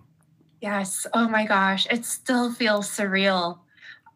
Yes. 0.61 1.07
Oh 1.15 1.27
my 1.27 1.45
gosh. 1.45 1.87
It 1.89 2.05
still 2.05 2.53
feels 2.53 2.87
surreal. 2.87 3.57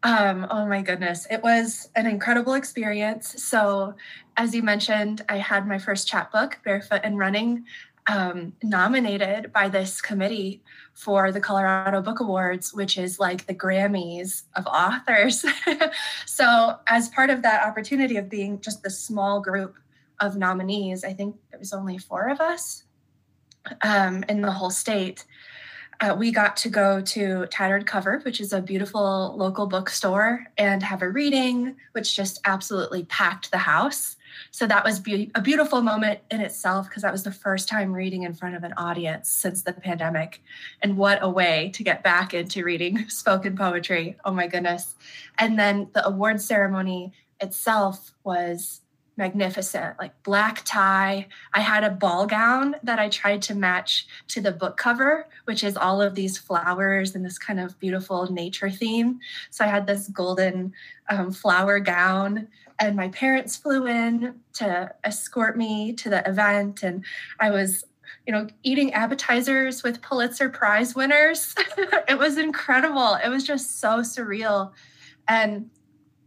Um, 0.04 0.46
oh 0.48 0.66
my 0.66 0.82
goodness. 0.82 1.26
It 1.30 1.42
was 1.42 1.90
an 1.96 2.06
incredible 2.06 2.54
experience. 2.54 3.42
So, 3.42 3.94
as 4.36 4.54
you 4.54 4.62
mentioned, 4.62 5.22
I 5.28 5.38
had 5.38 5.66
my 5.66 5.78
first 5.78 6.06
chapbook, 6.06 6.60
Barefoot 6.64 7.00
and 7.02 7.18
Running, 7.18 7.64
um, 8.06 8.52
nominated 8.62 9.52
by 9.52 9.68
this 9.68 10.00
committee 10.00 10.62
for 10.92 11.32
the 11.32 11.40
Colorado 11.40 12.02
Book 12.02 12.20
Awards, 12.20 12.74
which 12.74 12.98
is 12.98 13.18
like 13.18 13.46
the 13.46 13.54
Grammys 13.54 14.42
of 14.56 14.66
authors. 14.66 15.44
so, 16.26 16.78
as 16.86 17.08
part 17.08 17.30
of 17.30 17.42
that 17.42 17.66
opportunity 17.66 18.16
of 18.16 18.28
being 18.28 18.60
just 18.60 18.82
the 18.82 18.90
small 18.90 19.40
group 19.40 19.76
of 20.20 20.36
nominees, 20.36 21.04
I 21.04 21.12
think 21.12 21.36
there 21.50 21.58
was 21.58 21.72
only 21.72 21.98
four 21.98 22.28
of 22.28 22.40
us 22.40 22.84
um, 23.82 24.24
in 24.28 24.42
the 24.42 24.52
whole 24.52 24.70
state. 24.70 25.24
Uh, 26.00 26.14
we 26.18 26.32
got 26.32 26.56
to 26.56 26.68
go 26.68 27.00
to 27.00 27.46
Tattered 27.46 27.86
Cover, 27.86 28.18
which 28.20 28.40
is 28.40 28.52
a 28.52 28.60
beautiful 28.60 29.34
local 29.36 29.66
bookstore, 29.66 30.44
and 30.58 30.82
have 30.82 31.02
a 31.02 31.08
reading, 31.08 31.76
which 31.92 32.16
just 32.16 32.40
absolutely 32.44 33.04
packed 33.04 33.50
the 33.50 33.58
house. 33.58 34.16
So 34.50 34.66
that 34.66 34.84
was 34.84 35.00
be- 35.00 35.30
a 35.34 35.40
beautiful 35.40 35.82
moment 35.82 36.20
in 36.30 36.40
itself 36.40 36.88
because 36.88 37.02
that 37.02 37.12
was 37.12 37.22
the 37.22 37.32
first 37.32 37.68
time 37.68 37.92
reading 37.92 38.22
in 38.22 38.34
front 38.34 38.56
of 38.56 38.64
an 38.64 38.72
audience 38.76 39.30
since 39.30 39.62
the 39.62 39.72
pandemic. 39.72 40.42
And 40.82 40.96
what 40.96 41.18
a 41.22 41.28
way 41.28 41.70
to 41.74 41.82
get 41.82 42.02
back 42.02 42.34
into 42.34 42.64
reading 42.64 43.08
spoken 43.08 43.56
poetry. 43.56 44.16
Oh 44.24 44.32
my 44.32 44.46
goodness. 44.46 44.94
And 45.38 45.58
then 45.58 45.88
the 45.92 46.06
award 46.06 46.40
ceremony 46.40 47.12
itself 47.40 48.14
was 48.24 48.80
magnificent, 49.16 49.98
like 49.98 50.22
black 50.22 50.62
tie. 50.64 51.28
I 51.52 51.60
had 51.60 51.84
a 51.84 51.90
ball 51.90 52.26
gown 52.26 52.74
that 52.82 52.98
I 52.98 53.08
tried 53.08 53.42
to 53.42 53.54
match 53.54 54.06
to 54.28 54.40
the 54.40 54.50
book 54.50 54.76
cover, 54.76 55.28
which 55.44 55.62
is 55.62 55.76
all 55.76 56.02
of 56.02 56.14
these 56.14 56.36
flowers 56.36 57.14
and 57.14 57.24
this 57.24 57.38
kind 57.38 57.60
of 57.60 57.78
beautiful 57.78 58.30
nature 58.32 58.70
theme. 58.70 59.20
So 59.50 59.64
I 59.64 59.68
had 59.68 59.86
this 59.86 60.08
golden 60.08 60.72
um, 61.08 61.30
flower 61.30 61.78
gown 61.78 62.48
and 62.78 62.96
my 62.96 63.08
parents 63.08 63.56
flew 63.56 63.86
in 63.86 64.34
to 64.52 64.92
escort 65.04 65.56
me 65.56 65.92
to 65.92 66.08
the 66.08 66.28
event 66.28 66.82
and 66.82 67.04
i 67.40 67.50
was 67.50 67.84
you 68.26 68.32
know 68.32 68.46
eating 68.62 68.92
appetizers 68.92 69.82
with 69.82 70.02
pulitzer 70.02 70.48
prize 70.48 70.94
winners 70.94 71.54
it 72.08 72.18
was 72.18 72.38
incredible 72.38 73.18
it 73.24 73.28
was 73.28 73.44
just 73.44 73.80
so 73.80 74.00
surreal 74.00 74.72
and 75.28 75.70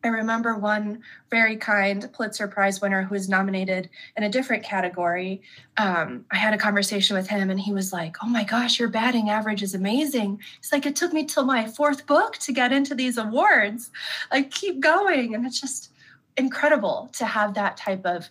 I 0.03 0.09
remember 0.09 0.55
one 0.55 1.01
very 1.29 1.57
kind 1.57 2.09
Pulitzer 2.13 2.47
Prize 2.47 2.79
winner 2.81 3.03
who 3.03 3.13
was 3.13 3.27
nominated 3.27 3.89
in 4.15 4.23
a 4.23 4.29
different 4.29 4.63
category. 4.63 5.41
Um, 5.77 6.25
I 6.31 6.37
had 6.37 6.53
a 6.53 6.57
conversation 6.57 7.17
with 7.17 7.27
him, 7.27 7.49
and 7.49 7.59
he 7.59 7.73
was 7.73 7.91
like, 7.91 8.15
"Oh 8.23 8.27
my 8.27 8.43
gosh, 8.43 8.79
your 8.79 8.89
batting 8.89 9.29
average 9.29 9.63
is 9.63 9.75
amazing." 9.75 10.39
He's 10.61 10.71
like, 10.71 10.85
"It 10.85 10.95
took 10.95 11.13
me 11.13 11.25
till 11.25 11.45
my 11.45 11.67
fourth 11.67 12.05
book 12.05 12.37
to 12.37 12.53
get 12.53 12.71
into 12.71 12.95
these 12.95 13.17
awards. 13.17 13.91
Like, 14.31 14.51
keep 14.51 14.79
going." 14.79 15.35
And 15.35 15.45
it's 15.45 15.59
just, 15.59 15.91
incredible 16.37 17.09
to 17.13 17.25
have 17.25 17.53
that 17.55 17.77
type 17.77 18.05
of 18.05 18.29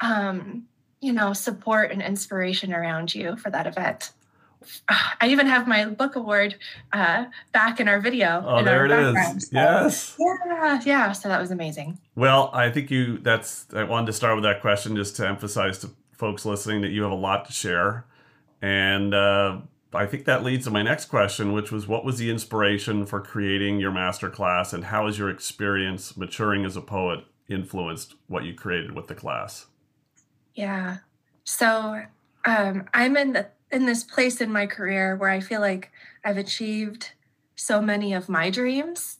um, 0.00 0.64
you 1.00 1.12
know 1.12 1.32
support 1.32 1.90
and 1.90 2.02
inspiration 2.02 2.72
around 2.72 3.14
you 3.14 3.36
for 3.36 3.50
that 3.50 3.66
event 3.66 4.12
I 4.88 5.28
even 5.28 5.46
have 5.46 5.66
my 5.66 5.86
book 5.86 6.16
award 6.16 6.56
uh, 6.92 7.26
back 7.52 7.80
in 7.80 7.88
our 7.88 8.00
video. 8.00 8.44
Oh, 8.46 8.62
there 8.62 8.86
it 8.86 8.90
is. 8.90 9.48
So, 9.48 9.50
yes. 9.52 10.16
Yeah, 10.18 10.80
yeah. 10.84 11.12
So 11.12 11.28
that 11.28 11.40
was 11.40 11.50
amazing. 11.50 11.98
Well, 12.14 12.50
I 12.52 12.70
think 12.70 12.90
you. 12.90 13.18
That's. 13.18 13.66
I 13.74 13.84
wanted 13.84 14.06
to 14.06 14.12
start 14.12 14.34
with 14.34 14.44
that 14.44 14.60
question 14.60 14.96
just 14.96 15.16
to 15.16 15.26
emphasize 15.26 15.78
to 15.78 15.90
folks 16.12 16.44
listening 16.44 16.82
that 16.82 16.90
you 16.90 17.02
have 17.02 17.12
a 17.12 17.16
lot 17.16 17.46
to 17.46 17.52
share, 17.52 18.04
and 18.60 19.14
uh, 19.14 19.58
I 19.94 20.06
think 20.06 20.24
that 20.24 20.42
leads 20.42 20.64
to 20.64 20.70
my 20.70 20.82
next 20.82 21.06
question, 21.06 21.52
which 21.52 21.70
was 21.70 21.86
what 21.86 22.04
was 22.04 22.18
the 22.18 22.30
inspiration 22.30 23.04
for 23.04 23.20
creating 23.20 23.78
your 23.78 23.92
master 23.92 24.30
class 24.30 24.72
and 24.72 24.84
how 24.84 25.06
has 25.06 25.18
your 25.18 25.30
experience 25.30 26.16
maturing 26.16 26.64
as 26.64 26.76
a 26.76 26.80
poet 26.80 27.20
influenced 27.48 28.14
what 28.26 28.44
you 28.44 28.54
created 28.54 28.92
with 28.92 29.08
the 29.08 29.14
class? 29.14 29.66
Yeah. 30.54 30.98
So 31.44 32.02
um, 32.44 32.88
I'm 32.94 33.16
in 33.16 33.32
the 33.32 33.48
in 33.70 33.86
this 33.86 34.04
place 34.04 34.40
in 34.40 34.52
my 34.52 34.66
career 34.66 35.16
where 35.16 35.30
I 35.30 35.40
feel 35.40 35.60
like 35.60 35.90
I've 36.24 36.36
achieved 36.36 37.12
so 37.56 37.80
many 37.80 38.12
of 38.12 38.28
my 38.28 38.50
dreams 38.50 39.18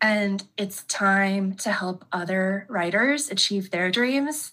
and 0.00 0.42
it's 0.56 0.82
time 0.84 1.54
to 1.54 1.70
help 1.70 2.04
other 2.10 2.66
writers 2.68 3.30
achieve 3.30 3.70
their 3.70 3.90
dreams 3.90 4.50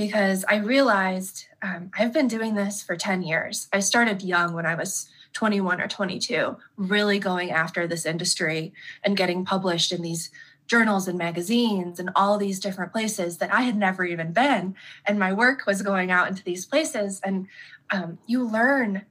because 0.00 0.46
I 0.48 0.56
realized 0.56 1.44
um, 1.60 1.90
I've 1.94 2.14
been 2.14 2.26
doing 2.26 2.54
this 2.54 2.82
for 2.82 2.96
10 2.96 3.20
years. 3.20 3.68
I 3.70 3.80
started 3.80 4.22
young 4.22 4.54
when 4.54 4.64
I 4.64 4.74
was 4.74 5.10
21 5.34 5.78
or 5.78 5.88
22, 5.88 6.56
really 6.78 7.18
going 7.18 7.50
after 7.50 7.86
this 7.86 8.06
industry 8.06 8.72
and 9.04 9.14
getting 9.14 9.44
published 9.44 9.92
in 9.92 10.00
these 10.00 10.30
journals 10.66 11.06
and 11.06 11.18
magazines 11.18 12.00
and 12.00 12.08
all 12.16 12.38
these 12.38 12.60
different 12.60 12.92
places 12.92 13.36
that 13.36 13.52
I 13.52 13.60
had 13.60 13.76
never 13.76 14.02
even 14.06 14.32
been. 14.32 14.74
And 15.04 15.18
my 15.18 15.34
work 15.34 15.66
was 15.66 15.82
going 15.82 16.10
out 16.10 16.28
into 16.28 16.44
these 16.44 16.64
places. 16.64 17.20
And 17.22 17.46
um, 17.90 18.16
you 18.26 18.42
learn 18.42 19.04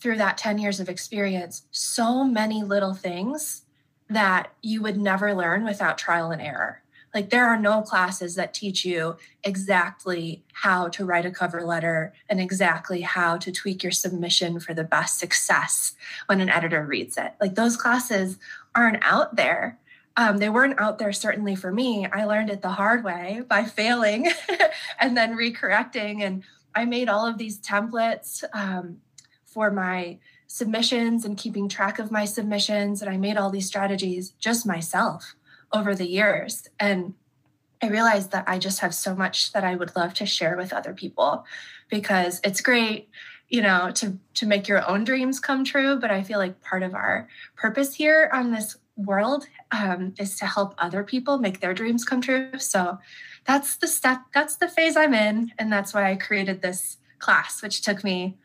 through 0.00 0.16
that 0.16 0.36
10 0.36 0.58
years 0.58 0.80
of 0.80 0.88
experience 0.88 1.62
so 1.70 2.24
many 2.24 2.64
little 2.64 2.94
things 2.94 3.62
that 4.10 4.52
you 4.62 4.82
would 4.82 4.96
never 4.96 5.32
learn 5.32 5.64
without 5.64 5.96
trial 5.96 6.32
and 6.32 6.42
error. 6.42 6.82
Like 7.14 7.30
there 7.30 7.46
are 7.46 7.58
no 7.58 7.80
classes 7.80 8.34
that 8.34 8.52
teach 8.52 8.84
you 8.84 9.16
exactly 9.44 10.42
how 10.52 10.88
to 10.88 11.04
write 11.04 11.24
a 11.24 11.30
cover 11.30 11.62
letter 11.62 12.12
and 12.28 12.40
exactly 12.40 13.02
how 13.02 13.36
to 13.38 13.52
tweak 13.52 13.84
your 13.84 13.92
submission 13.92 14.58
for 14.58 14.74
the 14.74 14.82
best 14.82 15.18
success 15.20 15.94
when 16.26 16.40
an 16.40 16.48
editor 16.48 16.84
reads 16.84 17.16
it. 17.16 17.34
Like 17.40 17.54
those 17.54 17.76
classes 17.76 18.38
aren't 18.74 19.02
out 19.02 19.36
there. 19.36 19.78
Um, 20.16 20.38
they 20.38 20.48
weren't 20.48 20.80
out 20.80 20.98
there 20.98 21.12
certainly 21.12 21.54
for 21.54 21.72
me. 21.72 22.06
I 22.06 22.24
learned 22.24 22.50
it 22.50 22.62
the 22.62 22.70
hard 22.70 23.04
way 23.04 23.42
by 23.48 23.64
failing 23.64 24.30
and 24.98 25.16
then 25.16 25.36
recorrecting. 25.36 26.20
And 26.20 26.42
I 26.74 26.84
made 26.84 27.08
all 27.08 27.26
of 27.26 27.38
these 27.38 27.60
templates 27.60 28.42
um, 28.52 28.98
for 29.44 29.70
my 29.70 30.18
submissions 30.48 31.24
and 31.24 31.38
keeping 31.38 31.68
track 31.68 32.00
of 32.00 32.10
my 32.10 32.24
submissions. 32.24 33.00
And 33.00 33.10
I 33.10 33.16
made 33.16 33.36
all 33.36 33.50
these 33.50 33.66
strategies 33.66 34.30
just 34.40 34.66
myself 34.66 35.36
over 35.74 35.94
the 35.94 36.06
years. 36.06 36.68
And 36.80 37.14
I 37.82 37.88
realized 37.88 38.30
that 38.30 38.44
I 38.46 38.58
just 38.58 38.80
have 38.80 38.94
so 38.94 39.14
much 39.14 39.52
that 39.52 39.64
I 39.64 39.74
would 39.74 39.94
love 39.94 40.14
to 40.14 40.24
share 40.24 40.56
with 40.56 40.72
other 40.72 40.94
people 40.94 41.44
because 41.90 42.40
it's 42.42 42.62
great 42.62 43.10
you 43.50 43.60
know 43.60 43.90
to 43.92 44.18
to 44.34 44.46
make 44.46 44.66
your 44.66 44.88
own 44.88 45.04
dreams 45.04 45.38
come 45.38 45.64
true. 45.64 45.96
But 45.96 46.10
i 46.10 46.22
feel 46.22 46.38
like 46.38 46.62
part 46.62 46.82
of 46.82 46.94
our 46.94 47.28
purpose 47.56 47.94
here 47.94 48.30
on 48.32 48.52
this 48.52 48.76
world 48.96 49.46
um, 49.72 50.14
is 50.18 50.38
to 50.38 50.46
help 50.46 50.74
other 50.78 51.02
people 51.02 51.38
make 51.38 51.60
their 51.60 51.74
dreams 51.74 52.04
come 52.04 52.20
true. 52.20 52.58
So 52.58 52.98
that's 53.44 53.76
the 53.76 53.88
step 53.88 54.22
that's 54.32 54.56
the 54.56 54.68
phase 54.68 54.96
i'm 54.96 55.12
in. 55.12 55.52
And 55.58 55.72
that's 55.72 55.92
why 55.92 56.10
i 56.10 56.16
created 56.16 56.62
this 56.62 56.96
class 57.18 57.62
which 57.62 57.82
took 57.82 58.02
me 58.02 58.38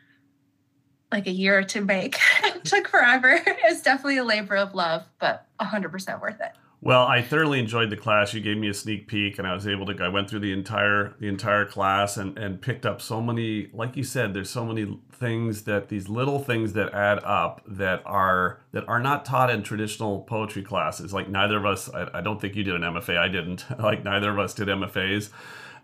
like 1.11 1.27
a 1.27 1.31
year 1.31 1.63
to 1.63 1.81
make. 1.81 2.19
It 2.43 2.65
took 2.65 2.87
forever. 2.89 3.39
It's 3.45 3.81
definitely 3.81 4.17
a 4.17 4.23
labor 4.25 4.57
of 4.57 4.75
love 4.75 5.05
but 5.19 5.47
100% 5.61 6.21
worth 6.21 6.41
it 6.41 6.51
well, 6.81 7.05
I 7.05 7.21
thoroughly 7.21 7.59
enjoyed 7.59 7.89
the 7.89 7.97
class. 7.97 8.33
You 8.33 8.39
gave 8.39 8.57
me 8.57 8.69
a 8.69 8.73
sneak 8.73 9.07
peek, 9.07 9.37
and 9.37 9.45
I 9.45 9.53
was 9.53 9.67
able 9.67 9.85
to. 9.87 10.03
I 10.03 10.07
went 10.07 10.29
through 10.29 10.39
the 10.39 10.53
entire 10.53 11.13
the 11.19 11.27
entire 11.27 11.65
class 11.65 12.15
and 12.15 12.37
and 12.37 12.61
picked 12.61 12.85
up 12.85 13.01
so 13.01 13.21
many. 13.21 13.67
Like 13.73 13.97
you 13.97 14.03
said, 14.03 14.33
there's 14.33 14.49
so 14.49 14.65
many 14.65 14.97
things 15.11 15.63
that 15.63 15.89
these 15.89 16.07
little 16.07 16.39
things 16.39 16.71
that 16.73 16.93
add 16.93 17.19
up 17.25 17.61
that 17.67 18.01
are 18.05 18.61
that 18.71 18.87
are 18.87 18.99
not 18.99 19.25
taught 19.25 19.49
in 19.49 19.61
traditional 19.61 20.21
poetry 20.21 20.63
classes. 20.63 21.11
Like 21.13 21.27
neither 21.27 21.57
of 21.57 21.65
us. 21.65 21.89
I, 21.89 22.09
I 22.13 22.21
don't 22.21 22.39
think 22.39 22.55
you 22.55 22.63
did 22.63 22.75
an 22.75 22.81
MFA. 22.81 23.17
I 23.17 23.27
didn't. 23.27 23.65
Like 23.89 24.03
neither 24.03 24.29
of 24.29 24.37
us 24.37 24.53
did 24.53 24.67
MFAs, 24.67 25.31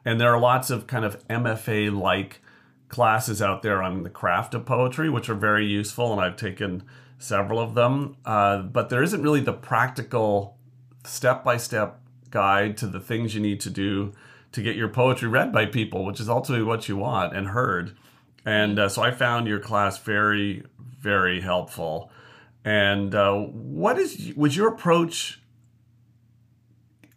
and 0.03 0.21
there 0.21 0.31
are 0.31 0.39
lots 0.39 0.69
of 0.69 0.85
kind 0.85 1.03
of 1.03 1.27
MFA 1.27 1.97
like 1.97 2.41
classes 2.87 3.41
out 3.41 3.63
there 3.63 3.81
on 3.81 4.03
the 4.03 4.09
craft 4.09 4.53
of 4.53 4.65
poetry, 4.65 5.09
which 5.09 5.27
are 5.27 5.35
very 5.35 5.65
useful, 5.65 6.11
and 6.11 6.21
I've 6.21 6.35
taken 6.35 6.83
several 7.17 7.59
of 7.59 7.73
them. 7.73 8.17
Uh, 8.25 8.59
but 8.59 8.89
there 8.89 9.01
isn't 9.01 9.23
really 9.23 9.39
the 9.39 9.53
practical 9.53 10.55
step 11.05 11.43
by 11.43 11.57
step 11.57 12.01
guide 12.29 12.77
to 12.77 12.87
the 12.87 12.99
things 12.99 13.33
you 13.33 13.41
need 13.41 13.59
to 13.61 13.69
do 13.69 14.13
to 14.51 14.61
get 14.61 14.75
your 14.75 14.87
poetry 14.87 15.27
read 15.27 15.51
by 15.51 15.65
people, 15.65 16.05
which 16.05 16.19
is 16.19 16.29
ultimately 16.29 16.65
what 16.65 16.87
you 16.87 16.97
want 16.97 17.35
and 17.35 17.49
heard. 17.49 17.95
And 18.45 18.79
uh, 18.79 18.89
so 18.89 19.01
I 19.01 19.11
found 19.11 19.47
your 19.47 19.59
class 19.59 19.97
very, 19.97 20.63
very 20.99 21.41
helpful. 21.41 22.11
And 22.63 23.13
uh, 23.13 23.33
what 23.33 23.97
is 23.97 24.33
was 24.35 24.55
your 24.55 24.67
approach? 24.67 25.41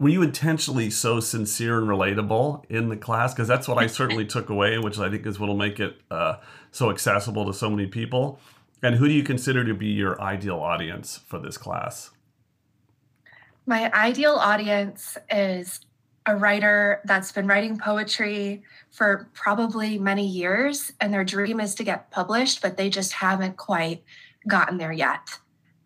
Were 0.01 0.09
you 0.09 0.23
intentionally 0.23 0.91
so 0.91 1.21
sincere 1.21 1.79
and 1.79 1.89
relatable 1.89 2.65
in 2.69 2.89
the 2.89 2.97
class? 2.97 3.35
Because 3.35 3.49
that's 3.49 3.67
what 3.67 3.79
I 3.79 3.87
certainly 3.87 4.25
took 4.35 4.49
away, 4.49 4.79
which 4.79 4.99
I 4.99 5.11
think 5.11 5.27
is 5.27 5.41
what 5.41 5.49
will 5.49 5.57
make 5.57 5.81
it 5.81 6.01
uh, 6.11 6.37
so 6.71 6.91
accessible 6.91 7.45
to 7.47 7.53
so 7.53 7.69
many 7.69 7.87
people. 7.87 8.41
And 8.83 8.95
who 8.97 9.09
do 9.09 9.15
you 9.15 9.25
consider 9.25 9.65
to 9.65 9.75
be 9.75 9.89
your 9.89 10.21
ideal 10.21 10.61
audience 10.61 11.19
for 11.27 11.39
this 11.39 11.57
class? 11.57 12.11
My 13.69 13.93
ideal 13.93 14.33
audience 14.33 15.19
is 15.31 15.81
a 16.25 16.35
writer 16.35 17.03
that's 17.05 17.33
been 17.33 17.47
writing 17.47 17.77
poetry 17.77 18.63
for 18.91 19.29
probably 19.35 19.99
many 19.99 20.27
years, 20.27 20.91
and 21.03 21.13
their 21.13 21.23
dream 21.23 21.61
is 21.61 21.75
to 21.75 21.85
get 21.85 22.11
published, 22.11 22.63
but 22.63 22.79
they 22.79 22.89
just 22.89 23.13
haven't 23.13 23.59
quite 23.59 24.03
gotten 24.47 24.79
there 24.79 24.91
yet. 24.91 25.21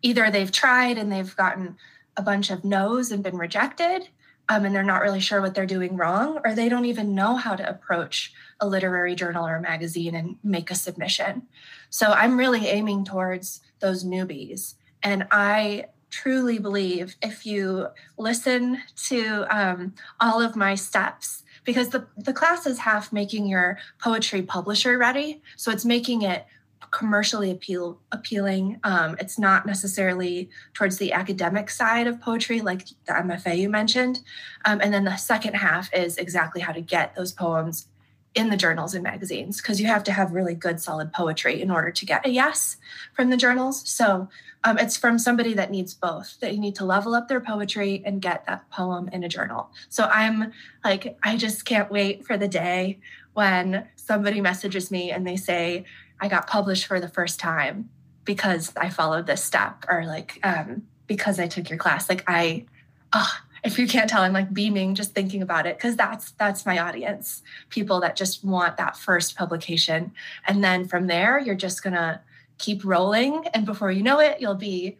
Either 0.01 0.31
they've 0.31 0.49
tried 0.49 0.97
and 0.97 1.11
they've 1.11 1.35
gotten 1.35 1.75
a 2.15 2.21
bunch 2.21 2.51
of 2.51 2.63
no's 2.63 3.11
and 3.11 3.21
been 3.21 3.37
rejected, 3.37 4.07
um, 4.47 4.63
and 4.63 4.73
they're 4.73 4.81
not 4.81 5.01
really 5.01 5.19
sure 5.19 5.41
what 5.41 5.53
they're 5.53 5.65
doing 5.65 5.97
wrong, 5.97 6.39
or 6.45 6.55
they 6.55 6.69
don't 6.69 6.85
even 6.85 7.13
know 7.13 7.35
how 7.35 7.53
to 7.53 7.69
approach 7.69 8.31
a 8.61 8.65
literary 8.65 9.13
journal 9.13 9.45
or 9.45 9.57
a 9.57 9.61
magazine 9.61 10.15
and 10.15 10.37
make 10.41 10.71
a 10.71 10.75
submission. 10.75 11.47
So 11.89 12.13
I'm 12.13 12.39
really 12.39 12.65
aiming 12.65 13.03
towards 13.03 13.59
those 13.79 14.05
newbies. 14.05 14.75
And 15.01 15.27
I 15.31 15.87
truly 16.13 16.59
believe 16.59 17.15
if 17.23 17.43
you 17.43 17.87
listen 18.19 18.79
to 18.95 19.47
um, 19.49 19.93
all 20.19 20.39
of 20.39 20.55
my 20.55 20.75
steps 20.75 21.41
because 21.63 21.89
the, 21.89 22.05
the 22.17 22.33
class 22.33 22.67
is 22.67 22.77
half 22.77 23.11
making 23.11 23.47
your 23.47 23.79
poetry 23.99 24.43
publisher 24.43 24.99
ready 24.99 25.41
so 25.57 25.71
it's 25.71 25.83
making 25.83 26.21
it 26.21 26.45
commercially 26.91 27.49
appeal 27.49 27.99
appealing. 28.11 28.79
Um, 28.83 29.17
it's 29.19 29.39
not 29.39 29.65
necessarily 29.65 30.49
towards 30.75 30.97
the 30.97 31.11
academic 31.11 31.71
side 31.71 32.05
of 32.05 32.21
poetry 32.21 32.61
like 32.61 32.85
the 33.07 33.13
mfa 33.13 33.57
you 33.57 33.67
mentioned. 33.67 34.21
Um, 34.65 34.79
and 34.79 34.93
then 34.93 35.03
the 35.03 35.15
second 35.15 35.55
half 35.55 35.91
is 35.91 36.17
exactly 36.17 36.61
how 36.61 36.71
to 36.71 36.81
get 36.81 37.15
those 37.15 37.31
poems 37.31 37.87
in 38.35 38.49
the 38.49 38.57
journals 38.57 38.93
and 38.93 39.03
magazines 39.03 39.61
because 39.61 39.79
you 39.79 39.87
have 39.87 40.03
to 40.03 40.11
have 40.11 40.31
really 40.31 40.55
good 40.55 40.79
solid 40.79 41.13
poetry 41.13 41.61
in 41.61 41.69
order 41.69 41.91
to 41.91 42.05
get 42.05 42.25
a 42.25 42.29
yes 42.29 42.77
from 43.13 43.29
the 43.29 43.37
journals. 43.37 43.87
So 43.87 44.27
um, 44.63 44.77
it's 44.77 44.97
from 44.97 45.19
somebody 45.19 45.53
that 45.53 45.71
needs 45.71 45.93
both 45.93 46.39
that 46.39 46.53
you 46.53 46.59
need 46.59 46.75
to 46.75 46.85
level 46.85 47.13
up 47.13 47.27
their 47.27 47.41
poetry 47.41 48.01
and 48.05 48.21
get 48.21 48.45
that 48.45 48.69
poem 48.71 49.09
in 49.09 49.23
a 49.23 49.29
journal. 49.29 49.69
So 49.89 50.05
i'm 50.11 50.51
like 50.83 51.17
i 51.23 51.37
just 51.37 51.65
can't 51.65 51.91
wait 51.91 52.25
for 52.25 52.37
the 52.37 52.47
day 52.47 52.99
when 53.33 53.87
somebody 53.95 54.41
messages 54.41 54.91
me 54.91 55.11
and 55.11 55.25
they 55.25 55.35
say 55.35 55.85
i 56.19 56.27
got 56.27 56.47
published 56.47 56.85
for 56.85 56.99
the 56.99 57.07
first 57.07 57.39
time 57.39 57.89
because 58.25 58.73
i 58.77 58.89
followed 58.89 59.27
this 59.27 59.43
step 59.43 59.85
or 59.89 60.05
like 60.05 60.39
um, 60.43 60.83
because 61.07 61.39
i 61.39 61.47
took 61.47 61.69
your 61.69 61.79
class. 61.79 62.09
Like 62.09 62.23
i 62.27 62.65
oh, 63.13 63.37
if 63.63 63.79
you 63.79 63.87
can't 63.87 64.09
tell 64.09 64.21
i'm 64.21 64.33
like 64.33 64.53
beaming 64.53 64.93
just 64.93 65.13
thinking 65.15 65.41
about 65.41 65.65
it 65.65 65.77
because 65.77 65.95
that's 65.95 66.31
that's 66.31 66.65
my 66.65 66.79
audience 66.79 67.41
people 67.69 67.99
that 67.99 68.15
just 68.15 68.43
want 68.43 68.77
that 68.77 68.97
first 68.97 69.35
publication. 69.35 70.11
And 70.47 70.63
then 70.63 70.87
from 70.87 71.07
there 71.07 71.39
you're 71.39 71.55
just 71.55 71.83
gonna 71.83 72.21
keep 72.57 72.83
rolling 72.85 73.45
and 73.53 73.65
before 73.65 73.91
you 73.91 74.03
know 74.03 74.19
it 74.19 74.39
you'll 74.39 74.55
be 74.55 74.97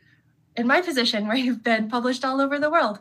in 0.55 0.67
my 0.67 0.81
position 0.81 1.27
where 1.27 1.37
you've 1.37 1.63
been 1.63 1.89
published 1.89 2.23
all 2.23 2.41
over 2.41 2.59
the 2.59 2.69
world. 2.69 2.99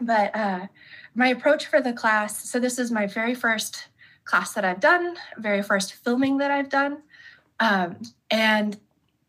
But 0.00 0.34
uh, 0.34 0.66
my 1.14 1.28
approach 1.28 1.66
for 1.66 1.80
the 1.80 1.92
class 1.92 2.48
so 2.50 2.58
this 2.58 2.78
is 2.78 2.90
my 2.90 3.06
very 3.06 3.34
first 3.34 3.88
class 4.24 4.52
that 4.52 4.64
i've 4.64 4.80
done 4.80 5.16
very 5.38 5.62
first 5.62 5.94
filming 5.94 6.38
that 6.38 6.50
i've 6.50 6.68
done 6.68 7.02
um, 7.60 7.96
and 8.30 8.78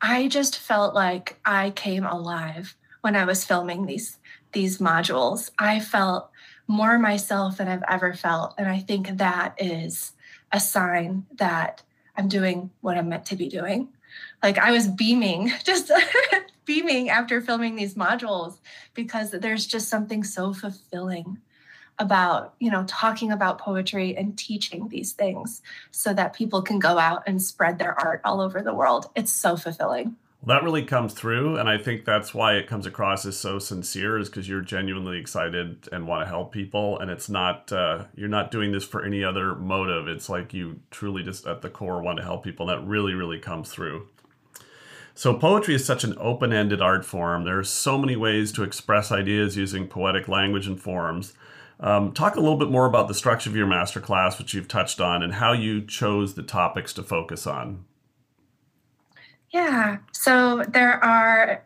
i 0.02 0.28
just 0.28 0.58
felt 0.58 0.96
like 0.96 1.40
i 1.46 1.70
came 1.72 2.06
alive 2.06 2.76
when 3.06 3.16
i 3.16 3.24
was 3.24 3.46
filming 3.46 3.86
these 3.86 4.18
these 4.56 4.80
modules, 4.80 5.52
I 5.60 5.80
felt 5.80 6.32
more 6.68 6.98
myself 6.98 7.58
than 7.58 7.68
I've 7.68 7.84
ever 7.88 8.16
felt. 8.16 8.56
And 8.58 8.68
I 8.68 8.80
think 8.80 9.18
that 9.18 9.54
is 9.60 10.14
a 10.52 10.60
sign 10.60 11.28
that 11.36 11.84
I'm 12.16 12.28
doing 12.28 12.72
what 12.82 12.98
I'm 12.98 13.10
meant 13.10 13.28
to 13.28 13.36
be 13.36 13.50
doing. 13.50 13.90
Like 14.42 14.58
I 14.58 14.72
was 14.72 14.88
beaming, 14.88 15.52
just 15.64 15.92
beaming 16.66 17.10
after 17.10 17.42
filming 17.42 17.76
these 17.76 17.94
modules 17.94 18.58
because 18.96 19.30
there's 19.30 19.68
just 19.68 19.90
something 19.90 20.24
so 20.24 20.52
fulfilling 20.54 21.38
about 21.98 22.56
you 22.60 22.70
know 22.70 22.84
talking 22.88 23.32
about 23.32 23.58
poetry 23.58 24.18
and 24.18 24.38
teaching 24.38 24.90
these 24.90 25.14
things 25.14 25.62
so 25.92 26.14
that 26.14 26.34
people 26.34 26.62
can 26.62 26.78
go 26.78 26.98
out 26.98 27.24
and 27.26 27.42
spread 27.42 27.80
their 27.80 27.98
art 27.98 28.20
all 28.26 28.42
over 28.42 28.62
the 28.62 28.74
world 28.74 29.10
it's 29.16 29.32
so 29.32 29.56
fulfilling 29.56 30.14
that 30.46 30.64
really 30.64 30.84
comes 30.84 31.14
through 31.14 31.58
and 31.58 31.70
i 31.70 31.78
think 31.78 32.06
that's 32.06 32.34
why 32.34 32.54
it 32.56 32.68
comes 32.68 32.86
across 32.86 33.26
as 33.26 33.38
so 33.38 33.58
sincere 33.60 34.18
is 34.18 34.30
because 34.30 34.48
you're 34.48 34.62
genuinely 34.62 35.18
excited 35.20 35.88
and 35.92 36.08
want 36.08 36.24
to 36.24 36.28
help 36.28 36.52
people 36.52 37.00
and 37.00 37.12
it's 37.12 37.30
not 37.30 37.72
uh, 37.72 38.06
you're 38.16 38.30
not 38.30 38.52
doing 38.52 38.72
this 38.72 38.84
for 38.84 39.04
any 39.04 39.24
other 39.24 39.56
motive. 39.56 40.08
It's 40.08 40.30
like 40.30 40.54
you 40.54 40.80
truly 40.92 41.24
just 41.24 41.46
at 41.46 41.62
the 41.62 41.70
core 41.70 42.02
want 42.02 42.18
to 42.18 42.24
help 42.24 42.44
people 42.44 42.70
and 42.70 42.80
that 42.80 42.88
really 42.88 43.14
really 43.14 43.40
comes 43.40 43.70
through. 43.72 44.08
So 45.14 45.34
poetry 45.34 45.76
is 45.76 45.86
such 45.86 46.04
an 46.04 46.16
open-ended 46.20 46.82
art 46.82 47.06
form. 47.06 47.46
There 47.46 47.58
are 47.58 47.64
so 47.64 47.98
many 47.98 48.18
ways 48.18 48.52
to 48.54 48.64
express 48.64 49.12
ideas 49.12 49.56
using 49.56 49.88
poetic 49.88 50.28
language 50.28 50.68
and 50.68 50.80
forms. 50.80 51.34
Um, 51.80 52.14
talk 52.14 52.36
a 52.36 52.42
little 52.42 52.58
bit 52.58 52.70
more 52.70 52.86
about 52.86 53.08
the 53.08 53.14
structure 53.14 53.50
of 53.50 53.56
your 53.56 53.68
masterclass 53.68 54.38
which 54.38 54.54
you've 54.54 54.68
touched 54.68 55.00
on 55.00 55.24
and 55.24 55.34
how 55.34 55.54
you 55.54 55.86
chose 55.86 56.36
the 56.36 56.44
topics 56.44 56.94
to 56.94 57.04
focus 57.04 57.46
on 57.48 57.86
yeah. 59.56 60.00
So 60.12 60.64
there 60.68 61.02
are 61.02 61.64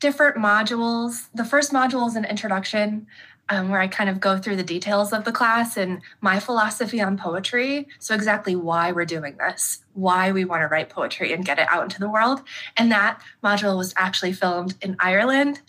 different 0.00 0.38
modules. 0.38 1.28
The 1.34 1.44
first 1.44 1.70
module 1.70 2.08
is 2.08 2.16
an 2.16 2.24
introduction 2.24 3.06
um, 3.50 3.68
where 3.68 3.82
I 3.82 3.86
kind 3.86 4.08
of 4.08 4.18
go 4.18 4.38
through 4.38 4.56
the 4.56 4.62
details 4.62 5.12
of 5.12 5.24
the 5.24 5.30
class 5.30 5.76
and 5.76 6.00
my 6.22 6.40
philosophy 6.40 7.02
on 7.02 7.18
poetry. 7.18 7.86
So, 7.98 8.14
exactly 8.14 8.56
why 8.56 8.92
we're 8.92 9.04
doing 9.04 9.36
this, 9.36 9.84
why 9.92 10.32
we 10.32 10.46
want 10.46 10.62
to 10.62 10.68
write 10.68 10.88
poetry 10.88 11.34
and 11.34 11.44
get 11.44 11.58
it 11.58 11.68
out 11.68 11.82
into 11.82 12.00
the 12.00 12.08
world. 12.08 12.40
And 12.78 12.90
that 12.92 13.20
module 13.44 13.76
was 13.76 13.92
actually 13.94 14.32
filmed 14.32 14.76
in 14.80 14.96
Ireland. 14.98 15.60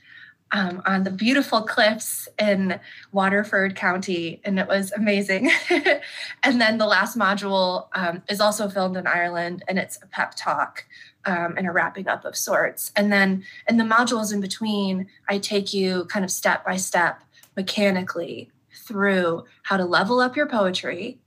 Um, 0.55 0.83
on 0.85 1.03
the 1.03 1.09
beautiful 1.09 1.63
cliffs 1.63 2.29
in 2.38 2.79
Waterford 3.12 3.75
County, 3.75 4.39
and 4.43 4.59
it 4.59 4.67
was 4.67 4.91
amazing. 4.91 5.50
and 6.43 6.62
then 6.62 6.77
the 6.77 6.85
last 6.85 7.17
module 7.17 7.88
um, 7.95 8.21
is 8.29 8.39
also 8.39 8.69
filmed 8.69 8.95
in 8.95 9.07
Ireland, 9.07 9.63
and 9.67 9.79
it's 9.79 9.97
a 10.03 10.05
pep 10.05 10.35
talk 10.35 10.85
um, 11.25 11.55
and 11.57 11.67
a 11.67 11.71
wrapping 11.71 12.07
up 12.07 12.25
of 12.25 12.35
sorts. 12.35 12.91
And 12.95 13.11
then 13.11 13.43
in 13.67 13.77
the 13.77 13.83
modules 13.83 14.33
in 14.33 14.41
between, 14.41 15.07
I 15.27 15.37
take 15.37 15.73
you 15.73 16.05
kind 16.05 16.25
of 16.25 16.31
step 16.31 16.65
by 16.65 16.77
step 16.77 17.23
mechanically 17.55 18.49
through 18.73 19.45
how 19.63 19.77
to 19.77 19.85
level 19.85 20.19
up 20.19 20.35
your 20.35 20.47
poetry, 20.47 21.19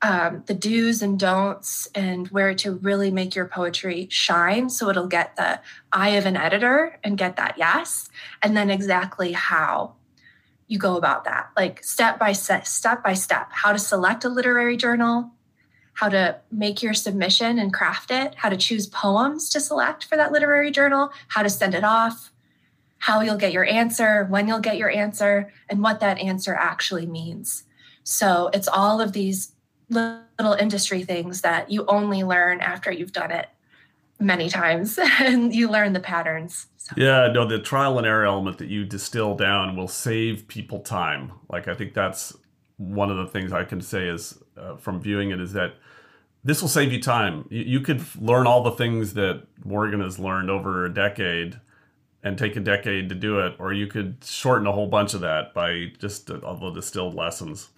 um, 0.00 0.42
the 0.46 0.54
do's 0.54 1.02
and 1.02 1.18
don'ts, 1.18 1.88
and 1.94 2.28
where 2.28 2.54
to 2.54 2.74
really 2.76 3.10
make 3.10 3.34
your 3.34 3.46
poetry 3.46 4.08
shine 4.10 4.68
so 4.70 4.88
it'll 4.88 5.06
get 5.06 5.36
the 5.36 5.60
eye 5.92 6.10
of 6.10 6.26
an 6.26 6.36
editor 6.36 6.98
and 7.04 7.18
get 7.18 7.36
that 7.36 7.54
yes, 7.58 8.08
and 8.42 8.56
then 8.56 8.70
exactly 8.70 9.32
how 9.32 9.94
you 10.68 10.78
go 10.78 10.96
about 10.96 11.24
that, 11.24 11.50
like 11.56 11.84
step 11.84 12.18
by 12.18 12.32
step, 12.32 12.66
step 12.66 13.04
by 13.04 13.12
step, 13.12 13.48
how 13.50 13.72
to 13.72 13.78
select 13.78 14.24
a 14.24 14.28
literary 14.28 14.76
journal, 14.76 15.30
how 15.94 16.08
to 16.08 16.36
make 16.50 16.82
your 16.82 16.94
submission 16.94 17.58
and 17.58 17.72
craft 17.72 18.10
it, 18.10 18.34
how 18.36 18.48
to 18.48 18.56
choose 18.56 18.86
poems 18.86 19.48
to 19.50 19.60
select 19.60 20.04
for 20.04 20.16
that 20.16 20.32
literary 20.32 20.70
journal, 20.70 21.10
how 21.28 21.42
to 21.42 21.50
send 21.50 21.74
it 21.74 21.84
off, 21.84 22.32
how 22.98 23.20
you'll 23.20 23.36
get 23.36 23.52
your 23.52 23.64
answer, 23.64 24.24
when 24.30 24.48
you'll 24.48 24.60
get 24.60 24.76
your 24.76 24.90
answer, 24.90 25.52
and 25.68 25.82
what 25.82 26.00
that 26.00 26.18
answer 26.18 26.54
actually 26.54 27.06
means. 27.06 27.64
So 28.04 28.50
it's 28.52 28.68
all 28.68 29.00
of 29.00 29.12
these 29.12 29.52
little 29.88 30.54
industry 30.54 31.02
things 31.02 31.42
that 31.42 31.70
you 31.70 31.84
only 31.86 32.22
learn 32.24 32.60
after 32.60 32.90
you've 32.90 33.12
done 33.12 33.30
it 33.30 33.48
many 34.18 34.48
times 34.48 34.98
and 35.20 35.54
you 35.54 35.68
learn 35.68 35.92
the 35.92 36.00
patterns. 36.00 36.66
So. 36.78 36.94
Yeah, 36.96 37.28
no, 37.32 37.46
the 37.46 37.58
trial 37.58 37.98
and 37.98 38.06
error 38.06 38.24
element 38.24 38.58
that 38.58 38.68
you 38.68 38.84
distill 38.84 39.36
down 39.36 39.76
will 39.76 39.88
save 39.88 40.48
people 40.48 40.80
time. 40.80 41.32
Like, 41.48 41.68
I 41.68 41.74
think 41.74 41.94
that's 41.94 42.34
one 42.76 43.10
of 43.10 43.16
the 43.18 43.26
things 43.26 43.52
I 43.52 43.64
can 43.64 43.80
say 43.80 44.08
is 44.08 44.41
uh, 44.56 44.76
from 44.76 45.00
viewing 45.00 45.30
it 45.30 45.40
is 45.40 45.52
that 45.52 45.74
this 46.44 46.60
will 46.60 46.68
save 46.68 46.92
you 46.92 47.00
time. 47.00 47.46
You, 47.50 47.62
you 47.62 47.80
could 47.80 48.02
learn 48.20 48.46
all 48.46 48.62
the 48.62 48.72
things 48.72 49.14
that 49.14 49.44
Morgan 49.64 50.00
has 50.00 50.18
learned 50.18 50.50
over 50.50 50.84
a 50.84 50.92
decade 50.92 51.60
and 52.22 52.38
take 52.38 52.56
a 52.56 52.60
decade 52.60 53.08
to 53.08 53.14
do 53.14 53.40
it, 53.40 53.54
or 53.58 53.72
you 53.72 53.86
could 53.86 54.16
shorten 54.24 54.66
a 54.66 54.72
whole 54.72 54.86
bunch 54.86 55.14
of 55.14 55.20
that 55.20 55.52
by 55.52 55.92
just 55.98 56.30
all 56.30 56.56
the 56.56 56.70
distilled 56.70 57.14
lessons. 57.14 57.70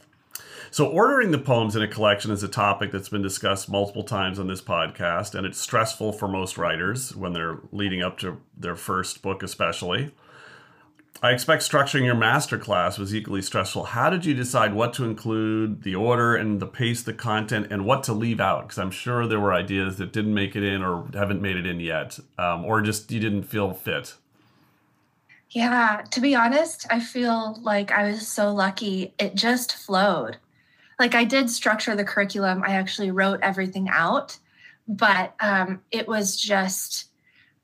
So, 0.70 0.86
ordering 0.86 1.30
the 1.30 1.38
poems 1.38 1.76
in 1.76 1.82
a 1.82 1.88
collection 1.88 2.30
is 2.30 2.42
a 2.42 2.48
topic 2.48 2.90
that's 2.90 3.08
been 3.08 3.22
discussed 3.22 3.70
multiple 3.70 4.02
times 4.02 4.38
on 4.38 4.48
this 4.48 4.60
podcast, 4.60 5.34
and 5.34 5.46
it's 5.46 5.60
stressful 5.60 6.12
for 6.12 6.26
most 6.26 6.58
writers 6.58 7.14
when 7.14 7.32
they're 7.32 7.58
leading 7.70 8.02
up 8.02 8.18
to 8.18 8.40
their 8.56 8.76
first 8.76 9.22
book, 9.22 9.42
especially. 9.42 10.10
I 11.22 11.30
expect 11.30 11.62
structuring 11.62 12.04
your 12.04 12.14
master 12.14 12.58
class 12.58 12.98
was 12.98 13.14
equally 13.14 13.40
stressful. 13.40 13.84
How 13.84 14.10
did 14.10 14.26
you 14.26 14.34
decide 14.34 14.74
what 14.74 14.92
to 14.94 15.04
include, 15.04 15.82
the 15.82 15.94
order 15.94 16.36
and 16.36 16.60
the 16.60 16.66
pace, 16.66 17.02
the 17.02 17.14
content, 17.14 17.68
and 17.70 17.86
what 17.86 18.02
to 18.04 18.12
leave 18.12 18.40
out? 18.40 18.62
Because 18.62 18.78
I'm 18.78 18.90
sure 18.90 19.26
there 19.26 19.40
were 19.40 19.52
ideas 19.52 19.96
that 19.98 20.12
didn't 20.12 20.34
make 20.34 20.54
it 20.54 20.62
in 20.62 20.82
or 20.82 21.08
haven't 21.14 21.40
made 21.40 21.56
it 21.56 21.66
in 21.66 21.80
yet, 21.80 22.18
um, 22.36 22.64
or 22.64 22.82
just 22.82 23.10
you 23.10 23.20
didn't 23.20 23.44
feel 23.44 23.72
fit. 23.72 24.14
Yeah, 25.50 26.02
to 26.10 26.20
be 26.20 26.34
honest, 26.34 26.86
I 26.90 27.00
feel 27.00 27.58
like 27.62 27.92
I 27.92 28.10
was 28.10 28.26
so 28.26 28.52
lucky. 28.52 29.14
It 29.18 29.34
just 29.34 29.72
flowed. 29.76 30.36
Like 30.98 31.14
I 31.14 31.24
did 31.24 31.48
structure 31.48 31.96
the 31.96 32.04
curriculum, 32.04 32.62
I 32.66 32.74
actually 32.74 33.12
wrote 33.12 33.40
everything 33.40 33.88
out, 33.88 34.36
but 34.86 35.34
um, 35.40 35.80
it 35.90 36.06
was 36.06 36.36
just 36.36 37.06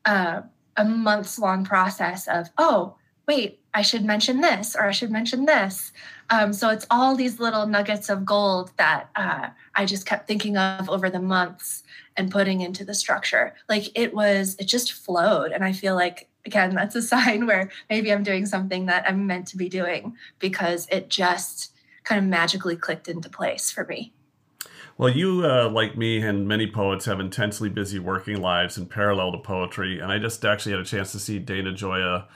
uh, 0.05 0.43
a 0.77 0.85
months 0.85 1.39
long 1.39 1.65
process 1.65 2.27
of, 2.27 2.49
oh, 2.59 2.95
wait, 3.31 3.61
I 3.75 3.83
should 3.83 4.05
mention 4.05 4.41
this 4.41 4.75
or 4.75 4.87
I 4.87 4.91
should 4.91 5.13
mention 5.13 5.45
this. 5.45 5.93
Um, 6.31 6.53
so 6.53 6.69
it's 6.69 6.85
all 6.91 7.15
these 7.15 7.39
little 7.39 7.65
nuggets 7.65 8.09
of 8.09 8.25
gold 8.25 8.73
that 8.77 9.09
uh, 9.15 9.51
I 9.77 9.87
just 9.87 10.05
kept 10.05 10.27
thinking 10.27 10.57
of 10.57 10.91
over 10.91 11.09
the 11.09 11.21
months 11.21 11.85
and 12.17 12.29
putting 12.29 12.61
into 12.61 12.85
the 12.85 12.93
structure. 12.93 13.55
Like 13.69 13.97
it 13.97 14.13
was, 14.13 14.57
it 14.59 14.65
just 14.65 14.95
flowed. 14.95 15.53
And 15.53 15.65
I 15.65 15.73
feel 15.73 15.95
like, 15.95 16.29
again, 16.45 16.75
that's 16.75 16.97
a 16.97 17.03
sign 17.15 17.47
where 17.47 17.71
maybe 17.89 18.13
I'm 18.13 18.25
doing 18.25 18.47
something 18.47 18.87
that 18.87 19.05
I'm 19.09 19.29
meant 19.29 19.47
to 19.49 19.57
be 19.57 19.69
doing 19.69 20.17
because 20.41 20.89
it 20.91 21.09
just 21.09 21.73
kind 22.03 22.19
of 22.19 22.29
magically 22.29 22.75
clicked 22.75 23.07
into 23.07 23.31
place 23.31 23.71
for 23.71 23.85
me. 23.85 24.13
Well, 24.99 25.11
you, 25.11 25.47
uh, 25.47 25.71
like 25.71 25.97
me 25.97 26.21
and 26.21 26.49
many 26.49 26.69
poets, 26.69 27.05
have 27.05 27.21
intensely 27.21 27.69
busy 27.69 28.01
working 28.01 28.41
lives 28.41 28.77
in 28.77 28.87
parallel 28.87 29.31
to 29.31 29.39
poetry. 29.39 30.01
And 30.01 30.11
I 30.11 30.19
just 30.19 30.45
actually 30.45 30.73
had 30.73 30.81
a 30.81 30.85
chance 30.85 31.13
to 31.13 31.21
see 31.21 31.39
Dana 31.39 31.71
Gioia 31.71 32.27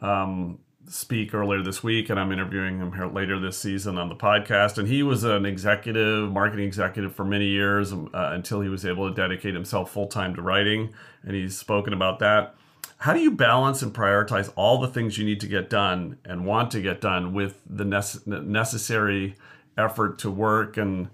um, 0.00 0.58
speak 0.88 1.34
earlier 1.34 1.62
this 1.62 1.82
week, 1.82 2.10
and 2.10 2.18
I'm 2.18 2.32
interviewing 2.32 2.78
him 2.78 2.92
here 2.92 3.06
later 3.06 3.38
this 3.38 3.58
season 3.58 3.96
on 3.96 4.08
the 4.08 4.16
podcast. 4.16 4.78
And 4.78 4.88
he 4.88 5.02
was 5.02 5.24
an 5.24 5.46
executive, 5.46 6.30
marketing 6.30 6.66
executive 6.66 7.14
for 7.14 7.24
many 7.24 7.46
years 7.46 7.92
uh, 7.92 8.06
until 8.12 8.60
he 8.60 8.68
was 8.68 8.84
able 8.84 9.08
to 9.08 9.14
dedicate 9.14 9.54
himself 9.54 9.90
full 9.90 10.08
time 10.08 10.34
to 10.34 10.42
writing. 10.42 10.92
And 11.22 11.34
he's 11.34 11.56
spoken 11.56 11.92
about 11.92 12.18
that. 12.18 12.54
How 12.98 13.14
do 13.14 13.20
you 13.20 13.30
balance 13.30 13.82
and 13.82 13.94
prioritize 13.94 14.52
all 14.56 14.78
the 14.78 14.88
things 14.88 15.16
you 15.16 15.24
need 15.24 15.40
to 15.40 15.46
get 15.46 15.70
done 15.70 16.18
and 16.24 16.44
want 16.44 16.70
to 16.72 16.82
get 16.82 17.00
done 17.00 17.32
with 17.32 17.60
the 17.66 17.84
nece- 17.84 18.26
necessary 18.26 19.36
effort 19.78 20.18
to 20.18 20.30
work 20.30 20.76
and 20.76 21.08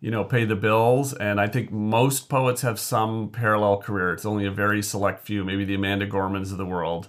you 0.00 0.10
know 0.10 0.22
pay 0.24 0.44
the 0.44 0.54
bills 0.54 1.14
and 1.14 1.40
i 1.40 1.46
think 1.46 1.72
most 1.72 2.28
poets 2.28 2.62
have 2.62 2.78
some 2.78 3.30
parallel 3.30 3.78
career 3.78 4.12
it's 4.12 4.26
only 4.26 4.46
a 4.46 4.50
very 4.50 4.82
select 4.82 5.24
few 5.24 5.44
maybe 5.44 5.64
the 5.64 5.74
amanda 5.74 6.06
gormans 6.06 6.52
of 6.52 6.58
the 6.58 6.66
world 6.66 7.08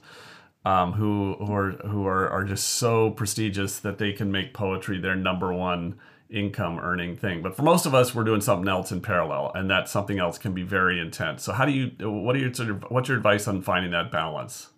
um, 0.66 0.94
who 0.94 1.36
who 1.40 1.54
are 1.54 1.72
who 1.88 2.08
are, 2.08 2.30
are 2.30 2.44
just 2.44 2.68
so 2.68 3.12
prestigious 3.12 3.80
that 3.80 3.98
they 3.98 4.14
can 4.14 4.32
make 4.32 4.54
poetry 4.54 5.00
their 5.00 5.16
number 5.16 5.54
one 5.54 6.00
income 6.30 6.80
earning 6.80 7.16
thing. 7.16 7.42
But 7.42 7.56
for 7.56 7.64
most 7.64 7.86
of 7.86 7.94
us, 7.94 8.16
we're 8.16 8.24
doing 8.24 8.42
something 8.42 8.68
else 8.68 8.92
in 8.92 9.02
parallel, 9.02 9.52
and 9.56 9.70
that 9.70 9.90
something 9.90 10.20
else 10.20 10.38
can 10.38 10.54
be 10.54 10.64
very 10.64 11.00
intense. 11.00 11.44
So 11.44 11.54
how 11.54 11.66
do 11.66 11.72
you? 11.72 11.92
What 12.10 12.36
are 12.36 12.40
your 12.40 12.54
sort 12.54 12.70
of 12.70 12.86
what's 12.90 13.10
your 13.10 13.18
advice 13.18 13.48
on 13.48 13.62
finding 13.62 13.92
that 13.92 14.12
balance? 14.12 14.70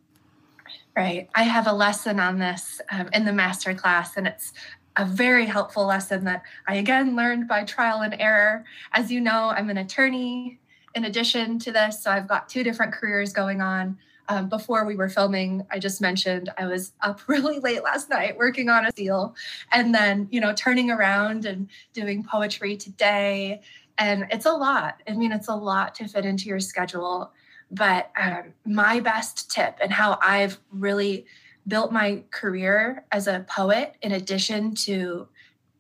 Right. 0.96 1.30
I 1.36 1.44
have 1.44 1.68
a 1.68 1.74
lesson 1.74 2.20
on 2.20 2.40
this 2.40 2.80
um, 2.90 3.10
in 3.14 3.26
the 3.26 3.34
master 3.34 3.74
class, 3.74 4.18
and 4.18 4.26
it's 4.26 4.54
a 4.98 5.06
very 5.06 5.46
helpful 5.46 5.86
lesson 5.86 6.24
that 6.24 6.44
I 6.68 6.76
again 6.76 7.16
learned 7.16 7.48
by 7.48 7.64
trial 7.64 8.02
and 8.02 8.16
error. 8.20 8.64
As 8.94 9.12
you 9.12 9.22
know, 9.22 9.50
I'm 9.56 9.70
an 9.70 9.78
attorney 9.78 10.60
in 10.96 11.06
addition 11.06 11.60
to 11.60 11.72
this, 11.72 12.02
so 12.02 12.10
I've 12.10 12.28
got 12.28 12.48
two 12.48 12.64
different 12.64 12.94
careers 12.94 13.34
going 13.34 13.62
on. 13.62 13.98
Um, 14.28 14.50
before 14.50 14.86
we 14.86 14.96
were 14.96 15.10
filming, 15.10 15.66
I 15.72 15.80
just 15.80 16.02
mentioned 16.02 16.52
I 16.58 16.66
was 16.66 16.94
up 17.02 17.22
really 17.28 17.60
late 17.60 17.84
last 17.84 18.10
night 18.10 18.38
working 18.38 18.70
on 18.70 18.86
a 18.86 18.92
deal 18.92 19.36
and 19.72 19.94
then, 19.94 20.28
you 20.32 20.42
know, 20.42 20.54
turning 20.54 20.90
around 20.90 21.46
and 21.46 21.70
doing 21.94 22.24
poetry 22.24 22.76
today. 22.78 23.62
And 23.98 24.26
it's 24.32 24.46
a 24.46 24.52
lot. 24.52 25.02
I 25.08 25.14
mean, 25.14 25.32
it's 25.32 25.48
a 25.48 25.56
lot 25.56 25.96
to 25.96 26.08
fit 26.08 26.26
into 26.26 26.46
your 26.46 26.60
schedule. 26.60 27.32
But 27.72 28.12
um, 28.22 28.54
my 28.66 29.00
best 29.00 29.50
tip 29.52 29.78
and 29.82 29.92
how 29.92 30.20
I've 30.22 30.60
really 30.72 31.26
built 31.68 31.92
my 31.92 32.24
career 32.32 33.06
as 33.12 33.28
a 33.28 33.46
poet, 33.50 33.96
in 34.02 34.12
addition 34.12 34.76
to 34.76 35.28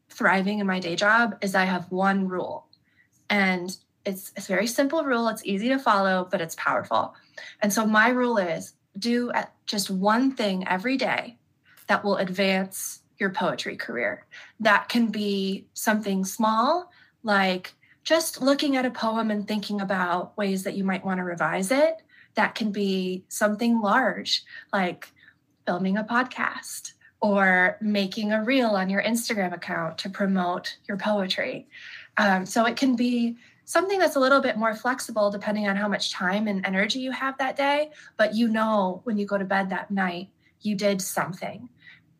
thriving 0.09 0.59
in 0.59 0.67
my 0.67 0.79
day 0.79 0.95
job, 0.95 1.37
is 1.41 1.55
I 1.55 1.65
have 1.65 1.91
one 1.91 2.27
rule. 2.27 2.67
And 3.29 3.75
it's, 4.05 4.31
it's 4.35 4.45
a 4.45 4.53
very 4.53 4.67
simple 4.67 5.03
rule. 5.03 5.27
It's 5.27 5.45
easy 5.45 5.69
to 5.69 5.79
follow, 5.79 6.27
but 6.29 6.41
it's 6.41 6.55
powerful. 6.55 7.15
And 7.61 7.73
so 7.73 7.85
my 7.85 8.09
rule 8.09 8.37
is 8.37 8.73
do 8.97 9.31
just 9.65 9.89
one 9.89 10.31
thing 10.31 10.67
every 10.67 10.97
day 10.97 11.37
that 11.87 12.03
will 12.03 12.17
advance 12.17 13.01
your 13.17 13.29
poetry 13.29 13.75
career. 13.75 14.25
That 14.59 14.89
can 14.89 15.07
be 15.07 15.67
something 15.73 16.25
small, 16.25 16.91
like 17.23 17.73
just 18.03 18.41
looking 18.41 18.77
at 18.77 18.85
a 18.85 18.91
poem 18.91 19.31
and 19.31 19.47
thinking 19.47 19.81
about 19.81 20.37
ways 20.37 20.63
that 20.63 20.75
you 20.75 20.83
might 20.83 21.05
want 21.05 21.17
to 21.17 21.23
revise 21.23 21.71
it. 21.71 22.01
That 22.35 22.55
can 22.55 22.71
be 22.71 23.23
something 23.27 23.81
large, 23.81 24.43
like 24.71 25.11
filming 25.65 25.97
a 25.97 26.03
podcast 26.03 26.93
or 27.21 27.77
making 27.81 28.31
a 28.31 28.43
reel 28.43 28.71
on 28.71 28.89
your 28.89 29.01
Instagram 29.01 29.53
account 29.53 29.97
to 29.99 30.09
promote 30.09 30.77
your 30.87 30.97
poetry. 30.97 31.67
Um, 32.17 32.45
so 32.45 32.65
it 32.65 32.75
can 32.75 32.95
be 32.95 33.37
something 33.65 33.99
that's 33.99 34.15
a 34.15 34.19
little 34.19 34.41
bit 34.41 34.57
more 34.57 34.75
flexible 34.75 35.29
depending 35.29 35.67
on 35.67 35.75
how 35.75 35.87
much 35.87 36.11
time 36.11 36.47
and 36.47 36.65
energy 36.65 36.99
you 36.99 37.11
have 37.11 37.37
that 37.37 37.55
day. 37.55 37.91
But 38.17 38.33
you 38.33 38.47
know, 38.47 39.01
when 39.03 39.17
you 39.17 39.25
go 39.25 39.37
to 39.37 39.45
bed 39.45 39.69
that 39.69 39.91
night, 39.91 40.29
you 40.61 40.75
did 40.75 41.01
something 41.01 41.69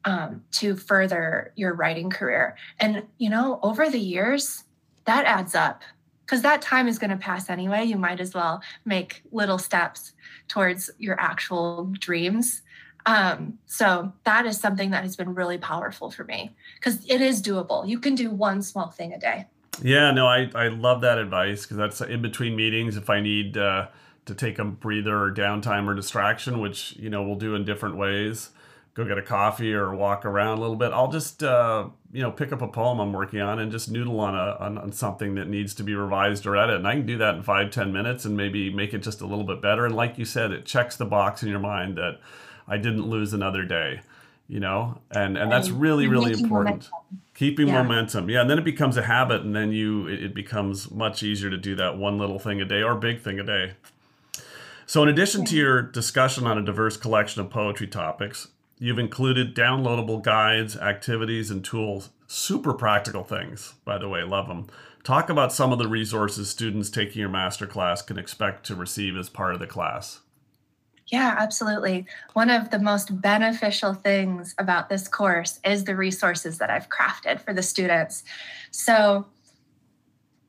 um, 0.06 0.44
to 0.52 0.76
further 0.76 1.52
your 1.56 1.74
writing 1.74 2.10
career. 2.10 2.56
And, 2.80 3.04
you 3.18 3.30
know, 3.30 3.60
over 3.64 3.90
the 3.90 4.00
years, 4.00 4.64
that 5.06 5.26
adds 5.26 5.56
up 5.56 5.84
because 6.26 6.42
that 6.42 6.62
time 6.62 6.88
is 6.88 6.98
going 6.98 7.12
to 7.12 7.18
pass 7.18 7.50
anyway. 7.50 7.84
You 7.84 7.98
might 7.98 8.20
as 8.20 8.34
well 8.34 8.62
make 8.86 9.24
little 9.32 9.58
steps 9.58 10.14
towards 10.48 10.90
your 10.98 11.20
actual 11.20 11.92
dreams. 12.00 12.62
Um, 13.08 13.60
so 13.68 14.14
that 14.24 14.48
is 14.48 14.60
something 14.60 14.90
that 14.92 15.04
has 15.04 15.16
been 15.16 15.36
really 15.36 15.60
powerful 15.60 16.10
for 16.10 16.24
me 16.24 16.56
because 16.76 17.06
it 17.08 17.22
is 17.22 17.42
doable. 17.42 17.88
You 17.88 18.00
can 18.00 18.16
do 18.16 18.32
one 18.32 18.64
small 18.64 18.90
thing 18.90 19.14
a 19.14 19.20
day. 19.20 19.46
Yeah, 19.82 20.12
no, 20.12 20.28
I, 20.28 20.50
I 20.56 20.68
love 20.70 21.02
that 21.02 21.18
advice 21.18 21.64
because 21.64 21.78
that's 21.78 22.02
in 22.02 22.22
between 22.22 22.56
meetings. 22.56 22.98
If 22.98 23.10
I 23.10 23.20
need 23.20 23.58
uh, 23.58 23.88
to 24.26 24.36
take 24.36 24.60
a 24.60 24.66
breather 24.66 25.24
or 25.24 25.32
downtime 25.32 25.88
or 25.88 25.94
distraction, 25.94 26.60
which 26.60 26.96
you 26.98 27.10
know 27.10 27.24
we'll 27.24 27.36
do 27.36 27.56
in 27.56 27.66
different 27.66 27.98
ways, 27.98 28.52
go 28.94 29.06
get 29.06 29.18
a 29.18 29.22
coffee 29.22 29.74
or 29.74 29.94
walk 29.94 30.26
around 30.26 30.58
a 30.58 30.62
little 30.62 30.78
bit, 30.78 30.94
I'll 30.94 31.12
just 31.12 31.44
uh, 31.44 31.88
you 32.12 32.22
know 32.22 32.32
pick 32.32 32.54
up 32.54 32.62
a 32.62 32.68
poem 32.68 33.00
I'm 33.00 33.12
working 33.12 33.42
on 33.42 33.60
and 33.60 33.72
just 33.72 33.92
noodle 33.92 34.20
on 34.20 34.36
a 34.36 34.58
on, 34.60 34.78
on, 34.78 34.92
something 34.92 35.36
that 35.36 35.50
needs 35.50 35.74
to 35.76 35.84
be 35.84 35.94
revised 35.94 36.46
or 36.46 36.56
edited. 36.56 36.78
And 36.78 36.88
I 36.88 36.94
can 36.94 37.06
do 37.06 37.18
that 37.18 37.36
in 37.36 37.44
five 37.44 37.72
ten 37.72 37.92
minutes 37.92 38.26
and 38.26 38.38
maybe 38.38 38.74
make 38.74 38.94
it 38.94 39.00
just 39.00 39.22
a 39.22 39.28
little 39.28 39.46
bit 39.46 39.62
better. 39.62 39.86
And 39.86 39.96
like 39.96 40.18
you 40.18 40.26
said, 40.26 40.52
it 40.52 40.66
checks 40.66 40.96
the 40.96 41.06
box 41.06 41.44
in 41.44 41.50
your 41.50 41.60
mind 41.60 41.98
that 41.98 42.20
I 42.68 42.78
didn't 42.78 43.08
lose 43.10 43.34
another 43.34 43.64
day. 43.64 44.02
You 44.48 44.60
know, 44.60 45.00
and 45.12 45.38
and 45.38 45.52
that's 45.52 45.70
really 45.70 46.08
really 46.08 46.32
important. 46.32 46.90
Momentum. 46.92 47.22
Keeping 47.34 47.68
yeah. 47.68 47.84
momentum, 47.84 48.30
yeah, 48.30 48.42
and 48.42 48.50
then 48.50 48.58
it 48.58 48.64
becomes 48.64 48.96
a 48.96 49.02
habit, 49.02 49.42
and 49.42 49.56
then 49.56 49.72
you 49.72 50.08
it, 50.08 50.24
it 50.24 50.34
becomes 50.34 50.90
much 50.92 51.24
easier 51.24 51.50
to 51.50 51.58
do 51.58 51.76
that 51.76 51.98
one 51.98 52.18
little 52.18 52.40
thing 52.40 52.62
a 52.62 52.66
day 52.66 52.82
or 52.82 52.96
big 52.96 53.22
thing 53.22 53.40
a 53.40 53.44
day. 53.44 53.74
So, 54.86 55.04
in 55.04 55.10
addition 55.10 55.46
to 55.46 55.56
your 55.56 55.82
discussion 55.82 56.46
on 56.46 56.58
a 56.58 56.62
diverse 56.62 56.96
collection 56.96 57.42
of 57.42 57.50
poetry 57.50 57.88
topics, 57.88 58.50
You've 58.78 59.00
included 59.00 59.56
downloadable 59.56 60.22
guides, 60.22 60.76
activities, 60.76 61.50
and 61.50 61.64
tools. 61.64 62.10
Super 62.28 62.74
practical 62.74 63.24
things, 63.24 63.76
by 63.86 63.98
the 63.98 64.10
way, 64.10 64.24
love 64.24 64.48
them. 64.48 64.68
Talk 65.04 65.30
about 65.30 65.54
some 65.54 65.72
of 65.72 65.78
the 65.78 65.88
resources 65.88 66.50
students 66.50 66.90
taking 66.90 67.22
your 67.22 67.30
masterclass 67.30 68.06
can 68.06 68.18
expect 68.18 68.66
to 68.66 68.76
receive 68.76 69.16
as 69.16 69.30
part 69.30 69.54
of 69.54 69.62
the 69.62 69.68
class. 69.68 70.22
Yeah, 71.08 71.36
absolutely. 71.38 72.08
One 72.34 72.50
of 72.50 72.72
the 72.72 72.80
most 72.80 73.22
beneficial 73.22 73.94
things 73.94 74.56
about 74.58 74.90
this 74.90 75.08
course 75.08 75.60
is 75.64 75.84
the 75.84 75.96
resources 75.96 76.58
that 76.58 76.72
I've 76.72 76.90
crafted 76.90 77.42
for 77.42 77.54
the 77.54 77.62
students. 77.62 78.24
So 78.72 79.28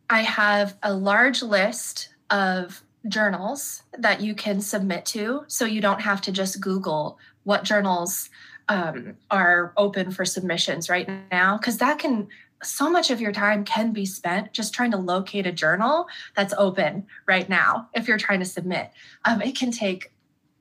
I 0.09 0.23
have 0.23 0.77
a 0.83 0.95
large 0.95 1.43
list 1.43 2.09
of 2.31 2.83
journals 3.09 3.83
that 3.99 4.21
you 4.21 4.35
can 4.35 4.61
submit 4.61 5.05
to 5.07 5.45
so 5.47 5.65
you 5.65 5.81
don't 5.81 6.01
have 6.01 6.21
to 6.23 6.33
just 6.33 6.61
Google 6.61 7.19
what 7.45 7.63
journals 7.63 8.31
um, 8.69 9.17
are 9.31 9.73
open 9.77 10.11
for 10.11 10.25
submissions 10.25 10.89
right 10.89 11.09
now 11.31 11.57
because 11.57 11.79
that 11.79 11.99
can 11.99 12.27
so 12.63 12.91
much 12.91 13.11
of 13.11 13.21
your 13.21 13.33
time 13.33 13.65
can 13.65 13.93
be 13.93 14.07
spent 14.07 14.53
just 14.53 14.75
trying 14.75 14.91
to 14.91 14.97
locate 14.97 15.47
a 15.47 15.53
journal 15.53 16.09
that's 16.35 16.55
open 16.59 17.07
right 17.27 17.49
now 17.49 17.89
if 17.95 18.09
you're 18.09 18.19
trying 18.19 18.41
to 18.41 18.45
submit 18.45 18.91
um, 19.25 19.41
it 19.41 19.57
can 19.57 19.71
take 19.71 20.11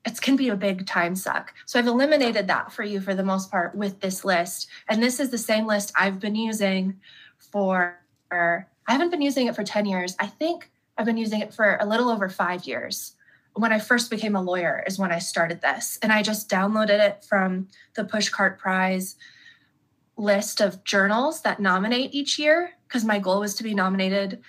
it 0.05 0.21
can 0.21 0.35
be 0.35 0.49
a 0.49 0.55
big 0.55 0.85
time 0.85 1.15
suck 1.15 1.53
so 1.65 1.79
i've 1.79 1.87
eliminated 1.87 2.47
that 2.47 2.71
for 2.71 2.83
you 2.83 3.01
for 3.01 3.15
the 3.15 3.23
most 3.23 3.51
part 3.51 3.75
with 3.75 3.99
this 3.99 4.23
list 4.23 4.67
and 4.89 5.01
this 5.01 5.19
is 5.19 5.29
the 5.29 5.37
same 5.37 5.65
list 5.65 5.91
i've 5.95 6.19
been 6.19 6.35
using 6.35 6.99
for 7.39 7.99
i 8.31 8.63
haven't 8.87 9.09
been 9.09 9.21
using 9.21 9.47
it 9.47 9.55
for 9.55 9.63
10 9.63 9.85
years 9.85 10.15
i 10.19 10.27
think 10.27 10.71
i've 10.97 11.05
been 11.05 11.17
using 11.17 11.41
it 11.41 11.53
for 11.53 11.77
a 11.79 11.85
little 11.85 12.09
over 12.09 12.29
five 12.29 12.65
years 12.65 13.15
when 13.55 13.71
I 13.71 13.79
first 13.79 14.09
became 14.09 14.35
a 14.35 14.41
lawyer 14.41 14.83
is 14.85 14.99
when 14.99 15.11
I 15.11 15.19
started 15.19 15.61
this. 15.61 15.97
And 16.01 16.11
I 16.11 16.21
just 16.21 16.49
downloaded 16.49 16.99
it 16.99 17.23
from 17.23 17.69
the 17.95 18.03
Pushcart 18.03 18.57
Prize 18.57 19.15
list 20.17 20.61
of 20.61 20.83
journals 20.83 21.41
that 21.41 21.59
nominate 21.59 22.13
each 22.13 22.37
year 22.37 22.71
because 22.87 23.05
my 23.05 23.19
goal 23.19 23.39
was 23.39 23.55
to 23.55 23.63
be 23.63 23.73
nominated 23.73 24.41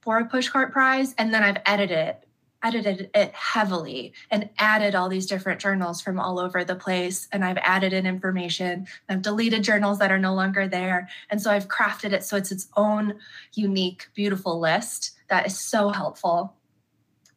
for 0.00 0.18
a 0.18 0.28
Pushcart 0.28 0.72
Prize. 0.72 1.14
And 1.18 1.32
then 1.32 1.42
I've 1.42 1.62
edited 1.66 1.98
it, 1.98 2.25
edited 2.62 3.10
it 3.14 3.32
heavily 3.34 4.12
and 4.30 4.50
added 4.58 4.94
all 4.94 5.08
these 5.08 5.26
different 5.26 5.60
journals 5.60 6.00
from 6.00 6.18
all 6.18 6.38
over 6.38 6.64
the 6.64 6.74
place. 6.74 7.28
And 7.32 7.44
I've 7.44 7.58
added 7.58 7.92
in 7.92 8.06
information. 8.06 8.86
I've 9.08 9.22
deleted 9.22 9.62
journals 9.62 9.98
that 9.98 10.10
are 10.10 10.18
no 10.18 10.34
longer 10.34 10.66
there. 10.66 11.08
And 11.30 11.40
so 11.40 11.50
I've 11.50 11.68
crafted 11.68 12.12
it 12.12 12.24
so 12.24 12.36
it's 12.36 12.52
its 12.52 12.68
own 12.76 13.18
unique, 13.54 14.08
beautiful 14.14 14.58
list 14.58 15.12
that 15.28 15.46
is 15.46 15.58
so 15.58 15.90
helpful 15.90 16.56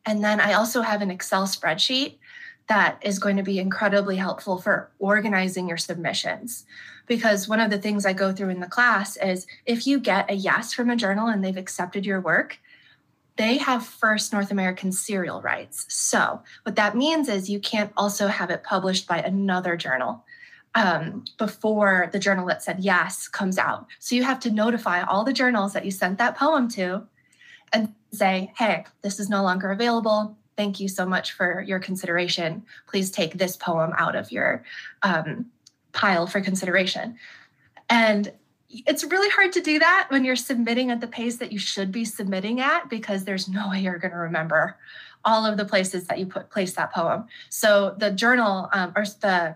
and 0.05 0.23
then 0.23 0.39
I 0.39 0.53
also 0.53 0.81
have 0.81 1.03
an 1.03 1.11
Excel 1.11 1.45
spreadsheet 1.45 2.17
that 2.67 2.99
is 3.03 3.19
going 3.19 3.37
to 3.37 3.43
be 3.43 3.59
incredibly 3.59 4.15
helpful 4.15 4.57
for 4.57 4.91
organizing 4.99 5.67
your 5.67 5.77
submissions. 5.77 6.65
Because 7.05 7.47
one 7.47 7.59
of 7.59 7.69
the 7.69 7.77
things 7.79 8.05
I 8.05 8.13
go 8.13 8.31
through 8.31 8.49
in 8.49 8.59
the 8.59 8.67
class 8.67 9.17
is 9.17 9.47
if 9.65 9.85
you 9.85 9.99
get 9.99 10.29
a 10.29 10.33
yes 10.33 10.73
from 10.73 10.89
a 10.89 10.95
journal 10.95 11.27
and 11.27 11.43
they've 11.43 11.57
accepted 11.57 12.05
your 12.07 12.21
work, 12.21 12.59
they 13.39 13.57
have 13.57 13.85
first 13.85 14.33
North 14.33 14.51
American 14.51 14.91
serial 14.91 15.41
rights. 15.41 15.85
So, 15.87 16.41
what 16.63 16.75
that 16.75 16.97
means 16.97 17.29
is 17.29 17.49
you 17.49 17.61
can't 17.61 17.93
also 17.95 18.27
have 18.27 18.49
it 18.51 18.63
published 18.63 19.07
by 19.07 19.19
another 19.19 19.77
journal 19.77 20.25
um, 20.75 21.23
before 21.37 22.09
the 22.11 22.19
journal 22.19 22.45
that 22.47 22.61
said 22.61 22.81
yes 22.81 23.29
comes 23.29 23.57
out. 23.57 23.87
So, 23.99 24.13
you 24.13 24.23
have 24.23 24.41
to 24.41 24.51
notify 24.51 25.03
all 25.03 25.23
the 25.23 25.31
journals 25.31 25.71
that 25.71 25.85
you 25.85 25.91
sent 25.91 26.17
that 26.17 26.37
poem 26.37 26.67
to 26.71 27.07
and 27.71 27.93
say, 28.11 28.51
hey, 28.57 28.83
this 29.03 29.21
is 29.21 29.29
no 29.29 29.41
longer 29.41 29.71
available. 29.71 30.37
Thank 30.57 30.81
you 30.81 30.89
so 30.89 31.05
much 31.05 31.31
for 31.31 31.61
your 31.61 31.79
consideration. 31.79 32.63
Please 32.87 33.09
take 33.09 33.35
this 33.35 33.55
poem 33.55 33.93
out 33.97 34.17
of 34.17 34.33
your 34.33 34.65
um, 35.01 35.45
pile 35.93 36.27
for 36.27 36.41
consideration. 36.41 37.15
And 37.89 38.33
it's 38.69 39.03
really 39.03 39.29
hard 39.29 39.51
to 39.53 39.61
do 39.61 39.79
that 39.79 40.07
when 40.09 40.23
you're 40.23 40.35
submitting 40.35 40.91
at 40.91 41.01
the 41.01 41.07
pace 41.07 41.37
that 41.37 41.51
you 41.51 41.59
should 41.59 41.91
be 41.91 42.05
submitting 42.05 42.61
at 42.61 42.89
because 42.89 43.23
there's 43.23 43.47
no 43.47 43.69
way 43.71 43.79
you're 43.79 43.97
going 43.97 44.11
to 44.11 44.17
remember 44.17 44.77
all 45.25 45.45
of 45.45 45.57
the 45.57 45.65
places 45.65 46.07
that 46.07 46.19
you 46.19 46.25
put 46.25 46.49
place 46.49 46.73
that 46.73 46.93
poem. 46.93 47.25
So 47.49 47.95
the 47.97 48.11
journal 48.11 48.69
um, 48.71 48.93
or 48.95 49.05
the 49.05 49.55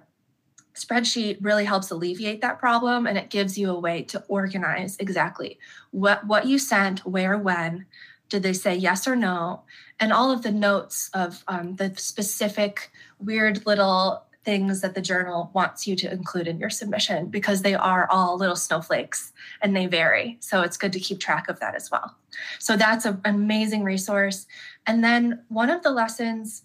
spreadsheet 0.76 1.38
really 1.42 1.66
helps 1.66 1.92
alleviate 1.92 2.42
that 2.42 2.60
problem 2.60 3.06
and 3.06 3.18
it 3.18 3.30
gives 3.30 3.58
you 3.58 3.70
a 3.70 3.80
way 3.80 4.02
to 4.02 4.24
organize 4.28 4.98
exactly 4.98 5.60
what 5.92 6.26
what 6.26 6.48
you 6.48 6.58
sent 6.58 7.06
where 7.06 7.38
when 7.38 7.86
did 8.28 8.42
they 8.42 8.54
say 8.54 8.76
yes 8.76 9.08
or 9.08 9.16
no 9.16 9.62
and 10.00 10.12
all 10.12 10.32
of 10.32 10.42
the 10.42 10.52
notes 10.52 11.12
of 11.14 11.44
um, 11.48 11.76
the 11.76 11.94
specific 11.96 12.92
weird 13.20 13.64
little 13.68 14.24
things 14.46 14.82
that 14.82 14.94
the 14.94 15.02
journal 15.02 15.50
wants 15.54 15.88
you 15.88 15.96
to 15.96 16.12
include 16.12 16.48
in 16.48 16.60
your 16.60 16.70
submission 16.70 17.28
because 17.28 17.62
they 17.62 17.74
are 17.74 18.08
all 18.10 18.38
little 18.38 18.56
snowflakes 18.56 19.32
and 19.62 19.76
they 19.76 19.86
vary 19.86 20.38
so 20.40 20.62
it's 20.62 20.78
good 20.78 20.94
to 20.94 21.00
keep 21.00 21.20
track 21.20 21.48
of 21.50 21.60
that 21.60 21.76
as 21.76 21.90
well 21.90 22.16
so 22.60 22.76
that's 22.76 23.06
an 23.06 23.22
amazing 23.26 23.84
resource 23.84 24.48
and 24.86 25.04
then 25.04 25.44
one 25.48 25.70
of 25.70 25.82
the 25.84 25.92
lessons 25.92 26.64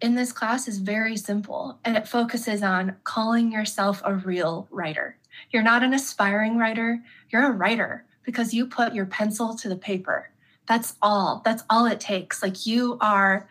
in 0.00 0.14
this 0.14 0.32
class 0.32 0.68
is 0.68 0.78
very 0.78 1.16
simple 1.16 1.78
and 1.84 1.96
it 1.96 2.08
focuses 2.08 2.62
on 2.62 2.96
calling 3.04 3.50
yourself 3.50 4.00
a 4.04 4.14
real 4.14 4.68
writer. 4.70 5.16
You're 5.50 5.62
not 5.62 5.82
an 5.82 5.94
aspiring 5.94 6.56
writer, 6.56 7.02
you're 7.30 7.46
a 7.46 7.52
writer 7.52 8.04
because 8.24 8.54
you 8.54 8.66
put 8.66 8.94
your 8.94 9.06
pencil 9.06 9.56
to 9.56 9.68
the 9.68 9.76
paper. 9.76 10.30
That's 10.66 10.96
all. 11.00 11.42
That's 11.44 11.64
all 11.70 11.86
it 11.86 12.00
takes. 12.00 12.42
Like 12.42 12.66
you 12.66 12.98
are 13.00 13.48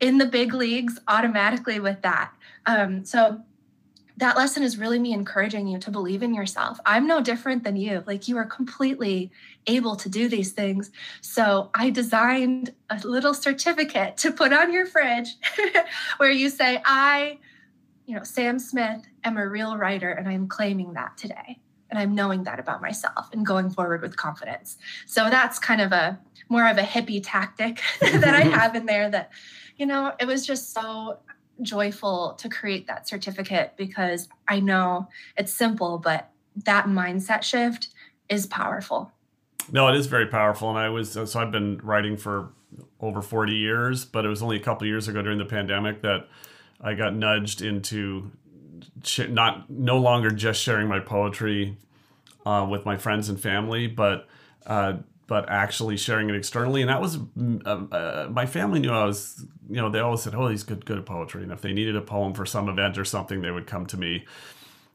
in 0.00 0.18
the 0.18 0.26
big 0.26 0.54
leagues 0.54 0.98
automatically 1.06 1.78
with 1.78 2.00
that. 2.02 2.32
Um, 2.66 3.04
so 3.04 3.42
that 4.20 4.36
lesson 4.36 4.62
is 4.62 4.76
really 4.76 4.98
me 4.98 5.14
encouraging 5.14 5.66
you 5.66 5.78
to 5.78 5.90
believe 5.90 6.22
in 6.22 6.34
yourself. 6.34 6.78
I'm 6.84 7.06
no 7.06 7.22
different 7.22 7.64
than 7.64 7.76
you. 7.76 8.04
Like 8.06 8.28
you 8.28 8.36
are 8.36 8.44
completely 8.44 9.30
able 9.66 9.96
to 9.96 10.10
do 10.10 10.28
these 10.28 10.52
things. 10.52 10.90
So 11.22 11.70
I 11.74 11.88
designed 11.88 12.74
a 12.90 12.98
little 12.98 13.32
certificate 13.32 14.18
to 14.18 14.30
put 14.30 14.52
on 14.52 14.72
your 14.72 14.84
fridge 14.84 15.28
where 16.18 16.30
you 16.30 16.50
say, 16.50 16.82
I, 16.84 17.38
you 18.04 18.14
know, 18.14 18.22
Sam 18.22 18.58
Smith 18.58 19.00
am 19.24 19.38
a 19.38 19.48
real 19.48 19.78
writer 19.78 20.10
and 20.10 20.28
I'm 20.28 20.48
claiming 20.48 20.92
that 20.92 21.16
today. 21.16 21.58
And 21.88 21.98
I'm 21.98 22.14
knowing 22.14 22.44
that 22.44 22.60
about 22.60 22.82
myself 22.82 23.30
and 23.32 23.44
going 23.44 23.70
forward 23.70 24.02
with 24.02 24.16
confidence. 24.16 24.76
So 25.06 25.30
that's 25.30 25.58
kind 25.58 25.80
of 25.80 25.92
a 25.92 26.20
more 26.50 26.68
of 26.68 26.76
a 26.76 26.82
hippie 26.82 27.22
tactic 27.24 27.80
that 28.00 28.34
I 28.34 28.40
have 28.58 28.74
in 28.74 28.84
there 28.84 29.08
that, 29.10 29.30
you 29.76 29.86
know, 29.86 30.12
it 30.20 30.26
was 30.26 30.46
just 30.46 30.74
so 30.74 31.20
joyful 31.62 32.34
to 32.34 32.48
create 32.48 32.86
that 32.86 33.08
certificate 33.08 33.74
because 33.76 34.28
I 34.48 34.60
know 34.60 35.08
it's 35.36 35.52
simple, 35.52 35.98
but 35.98 36.30
that 36.64 36.86
mindset 36.86 37.42
shift 37.42 37.88
is 38.28 38.46
powerful. 38.46 39.12
No, 39.70 39.88
it 39.88 39.96
is 39.96 40.06
very 40.06 40.26
powerful. 40.26 40.70
And 40.70 40.78
I 40.78 40.88
was, 40.88 41.12
so 41.12 41.40
I've 41.40 41.52
been 41.52 41.80
writing 41.82 42.16
for 42.16 42.50
over 43.00 43.22
40 43.22 43.52
years, 43.52 44.04
but 44.04 44.24
it 44.24 44.28
was 44.28 44.42
only 44.42 44.56
a 44.56 44.60
couple 44.60 44.86
years 44.86 45.08
ago 45.08 45.22
during 45.22 45.38
the 45.38 45.44
pandemic 45.44 46.02
that 46.02 46.28
I 46.80 46.94
got 46.94 47.14
nudged 47.14 47.62
into 47.62 48.30
not, 49.28 49.68
no 49.70 49.98
longer 49.98 50.30
just 50.30 50.62
sharing 50.62 50.88
my 50.88 51.00
poetry 51.00 51.76
uh, 52.46 52.66
with 52.68 52.84
my 52.84 52.96
friends 52.96 53.28
and 53.28 53.40
family, 53.40 53.86
but 53.86 54.26
uh, 54.66 54.94
but 55.30 55.48
actually 55.48 55.96
sharing 55.96 56.28
it 56.28 56.34
externally. 56.34 56.80
And 56.80 56.90
that 56.90 57.00
was 57.00 57.18
mm, 57.18 57.64
uh, 57.64 57.94
uh, 57.94 58.28
my 58.32 58.46
family 58.46 58.80
knew 58.80 58.90
I 58.90 59.04
was, 59.04 59.46
you 59.68 59.76
know, 59.76 59.88
they 59.88 60.00
always 60.00 60.22
said, 60.22 60.34
"Oh, 60.34 60.48
he's 60.48 60.64
good, 60.64 60.84
good 60.84 60.98
at 60.98 61.06
poetry." 61.06 61.44
And 61.44 61.52
if 61.52 61.60
they 61.60 61.72
needed 61.72 61.94
a 61.94 62.00
poem 62.00 62.34
for 62.34 62.44
some 62.44 62.68
event 62.68 62.98
or 62.98 63.04
something, 63.04 63.40
they 63.40 63.52
would 63.52 63.68
come 63.68 63.86
to 63.86 63.96
me. 63.96 64.24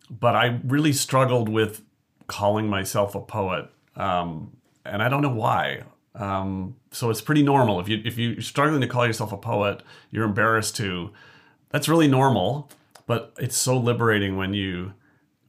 But 0.10 0.36
I 0.36 0.60
really 0.65 0.91
struggled 0.91 1.48
with 1.48 1.84
calling 2.28 2.67
myself 2.67 3.15
a 3.15 3.21
poet, 3.21 3.69
um, 3.95 4.58
and 4.84 5.02
I 5.02 5.08
don't 5.08 5.21
know 5.21 5.30
why. 5.30 5.84
Um, 6.15 6.76
so 6.91 7.10
it's 7.10 7.21
pretty 7.21 7.41
normal 7.41 7.80
if 7.80 7.88
you 7.88 8.02
if 8.04 8.17
you're 8.17 8.41
struggling 8.41 8.82
to 8.82 8.88
call 8.88 9.08
yourself 9.08 9.32
a 9.32 9.38
poet, 9.38 9.84
you're 10.12 10.26
embarrassed 10.26 10.76
to. 10.78 11.12
That's 11.69 11.88
really 11.88 12.10
normal, 12.10 12.69
but 13.08 13.34
it's 13.39 13.56
so 13.56 13.78
liberating 13.78 14.36
when 14.36 14.54
you 14.54 14.95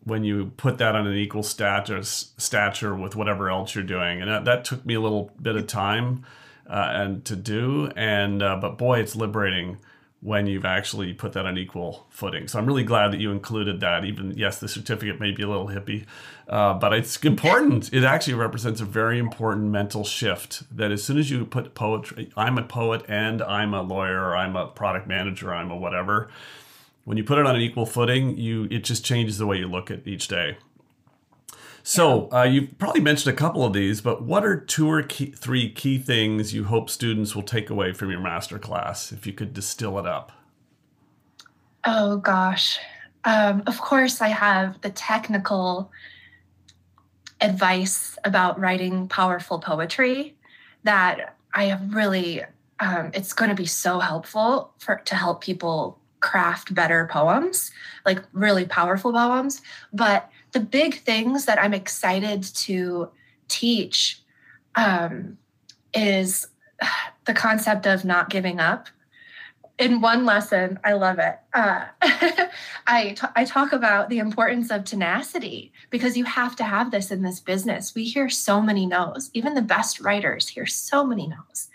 when 0.06 0.22
you 0.22 0.52
put 0.56 0.78
that 0.78 0.94
on 0.94 1.06
an 1.06 1.16
equal 1.16 1.42
stature 1.42 2.02
stature 2.02 2.94
with 2.94 3.16
whatever 3.16 3.50
else 3.50 3.74
you're 3.74 3.84
doing, 3.84 4.22
and 4.22 4.30
that, 4.30 4.44
that 4.44 4.64
took 4.64 4.86
me 4.86 4.94
a 4.94 5.00
little 5.00 5.32
bit 5.42 5.56
of 5.56 5.66
time 5.66 6.24
uh, 6.70 6.88
and 6.92 7.24
to 7.24 7.34
do, 7.36 7.90
and 7.96 8.42
uh, 8.42 8.56
but 8.56 8.78
boy, 8.78 9.00
it's 9.00 9.16
liberating 9.16 9.78
when 10.20 10.46
you've 10.46 10.64
actually 10.64 11.12
put 11.12 11.32
that 11.32 11.44
on 11.44 11.58
equal 11.58 12.06
footing. 12.08 12.48
So 12.48 12.58
I'm 12.58 12.66
really 12.66 12.84
glad 12.84 13.12
that 13.12 13.20
you 13.20 13.32
included 13.32 13.80
that. 13.80 14.04
Even 14.04 14.32
yes, 14.36 14.60
the 14.60 14.68
certificate 14.68 15.20
may 15.20 15.32
be 15.32 15.42
a 15.42 15.48
little 15.48 15.68
hippie, 15.68 16.06
uh, 16.48 16.74
but 16.74 16.92
it's 16.92 17.16
important. 17.24 17.92
It 17.92 18.04
actually 18.04 18.34
represents 18.34 18.80
a 18.80 18.84
very 18.84 19.18
important 19.18 19.66
mental 19.66 20.04
shift. 20.04 20.62
That 20.74 20.92
as 20.92 21.02
soon 21.02 21.18
as 21.18 21.30
you 21.32 21.44
put 21.44 21.74
poetry, 21.74 22.30
I'm 22.36 22.58
a 22.58 22.62
poet 22.62 23.04
and 23.08 23.42
I'm 23.42 23.74
a 23.74 23.82
lawyer, 23.82 24.36
I'm 24.36 24.54
a 24.54 24.68
product 24.68 25.08
manager, 25.08 25.52
I'm 25.52 25.70
a 25.70 25.76
whatever. 25.76 26.28
When 27.06 27.16
you 27.16 27.22
put 27.22 27.38
it 27.38 27.46
on 27.46 27.54
an 27.54 27.62
equal 27.62 27.86
footing, 27.86 28.36
you 28.36 28.66
it 28.68 28.82
just 28.82 29.04
changes 29.04 29.38
the 29.38 29.46
way 29.46 29.58
you 29.58 29.68
look 29.68 29.92
at 29.92 30.04
each 30.08 30.26
day. 30.26 30.58
So 31.84 32.28
uh, 32.32 32.42
you've 32.42 32.76
probably 32.78 33.00
mentioned 33.00 33.32
a 33.32 33.36
couple 33.36 33.64
of 33.64 33.72
these, 33.72 34.00
but 34.00 34.24
what 34.24 34.44
are 34.44 34.58
two 34.58 34.90
or 34.90 35.04
key, 35.04 35.26
three 35.26 35.70
key 35.70 35.98
things 35.98 36.52
you 36.52 36.64
hope 36.64 36.90
students 36.90 37.36
will 37.36 37.44
take 37.44 37.70
away 37.70 37.92
from 37.92 38.10
your 38.10 38.18
master 38.18 38.58
class? 38.58 39.12
If 39.12 39.24
you 39.24 39.32
could 39.32 39.54
distill 39.54 40.00
it 40.00 40.06
up. 40.06 40.32
Oh 41.84 42.16
gosh, 42.16 42.80
um, 43.24 43.62
of 43.68 43.80
course 43.80 44.20
I 44.20 44.28
have 44.28 44.80
the 44.80 44.90
technical 44.90 45.92
advice 47.40 48.18
about 48.24 48.58
writing 48.58 49.06
powerful 49.06 49.60
poetry 49.60 50.34
that 50.82 51.36
I 51.54 51.66
have 51.66 51.94
really. 51.94 52.42
Um, 52.80 53.12
it's 53.14 53.32
going 53.32 53.48
to 53.48 53.54
be 53.54 53.64
so 53.64 54.00
helpful 54.00 54.74
for 54.78 54.96
to 55.04 55.14
help 55.14 55.40
people 55.40 56.00
craft 56.26 56.74
better 56.74 57.08
poems, 57.10 57.70
like 58.04 58.20
really 58.32 58.64
powerful 58.64 59.12
poems. 59.12 59.62
But 59.92 60.28
the 60.50 60.58
big 60.58 61.02
things 61.02 61.44
that 61.44 61.62
I'm 61.62 61.72
excited 61.72 62.42
to 62.42 63.08
teach 63.46 64.20
um, 64.74 65.38
is 65.94 66.48
the 67.26 67.32
concept 67.32 67.86
of 67.86 68.04
not 68.04 68.28
giving 68.28 68.58
up. 68.58 68.88
In 69.78 70.00
one 70.00 70.24
lesson, 70.24 70.80
I 70.82 70.94
love 70.94 71.20
it. 71.20 71.38
Uh, 71.54 71.84
I, 72.88 73.10
t- 73.10 73.26
I 73.36 73.44
talk 73.44 73.72
about 73.72 74.08
the 74.08 74.18
importance 74.18 74.70
of 74.70 74.84
tenacity 74.84 75.70
because 75.90 76.16
you 76.16 76.24
have 76.24 76.56
to 76.56 76.64
have 76.64 76.90
this 76.90 77.12
in 77.12 77.22
this 77.22 77.38
business. 77.38 77.94
We 77.94 78.04
hear 78.04 78.28
so 78.28 78.60
many 78.60 78.86
no's. 78.86 79.30
Even 79.32 79.54
the 79.54 79.62
best 79.62 80.00
writers 80.00 80.48
hear 80.48 80.66
so 80.66 81.06
many 81.06 81.28
no's. 81.28 81.68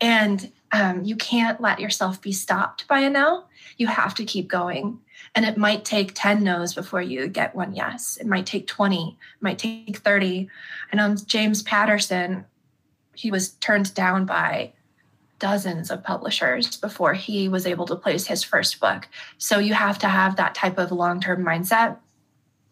And 0.00 0.52
um, 0.72 1.04
you 1.04 1.16
can't 1.16 1.60
let 1.60 1.80
yourself 1.80 2.20
be 2.20 2.32
stopped 2.32 2.86
by 2.86 3.00
a 3.00 3.10
no. 3.10 3.44
You 3.78 3.86
have 3.86 4.14
to 4.16 4.24
keep 4.24 4.48
going. 4.48 5.00
And 5.34 5.44
it 5.44 5.56
might 5.56 5.84
take 5.84 6.12
10 6.14 6.44
no's 6.44 6.74
before 6.74 7.02
you 7.02 7.28
get 7.28 7.54
one 7.54 7.74
yes. 7.74 8.18
It 8.20 8.26
might 8.26 8.46
take 8.46 8.66
20, 8.66 9.10
it 9.10 9.42
might 9.42 9.58
take 9.58 9.98
30. 9.98 10.48
I 10.92 10.96
know 10.96 11.16
James 11.26 11.62
Patterson, 11.62 12.44
he 13.14 13.30
was 13.30 13.50
turned 13.50 13.94
down 13.94 14.26
by 14.26 14.72
dozens 15.38 15.90
of 15.90 16.02
publishers 16.02 16.76
before 16.76 17.14
he 17.14 17.48
was 17.48 17.66
able 17.66 17.86
to 17.86 17.96
place 17.96 18.26
his 18.26 18.42
first 18.42 18.80
book. 18.80 19.08
So 19.38 19.58
you 19.58 19.74
have 19.74 19.98
to 20.00 20.08
have 20.08 20.36
that 20.36 20.54
type 20.54 20.78
of 20.78 20.92
long 20.92 21.20
term 21.20 21.44
mindset 21.44 21.98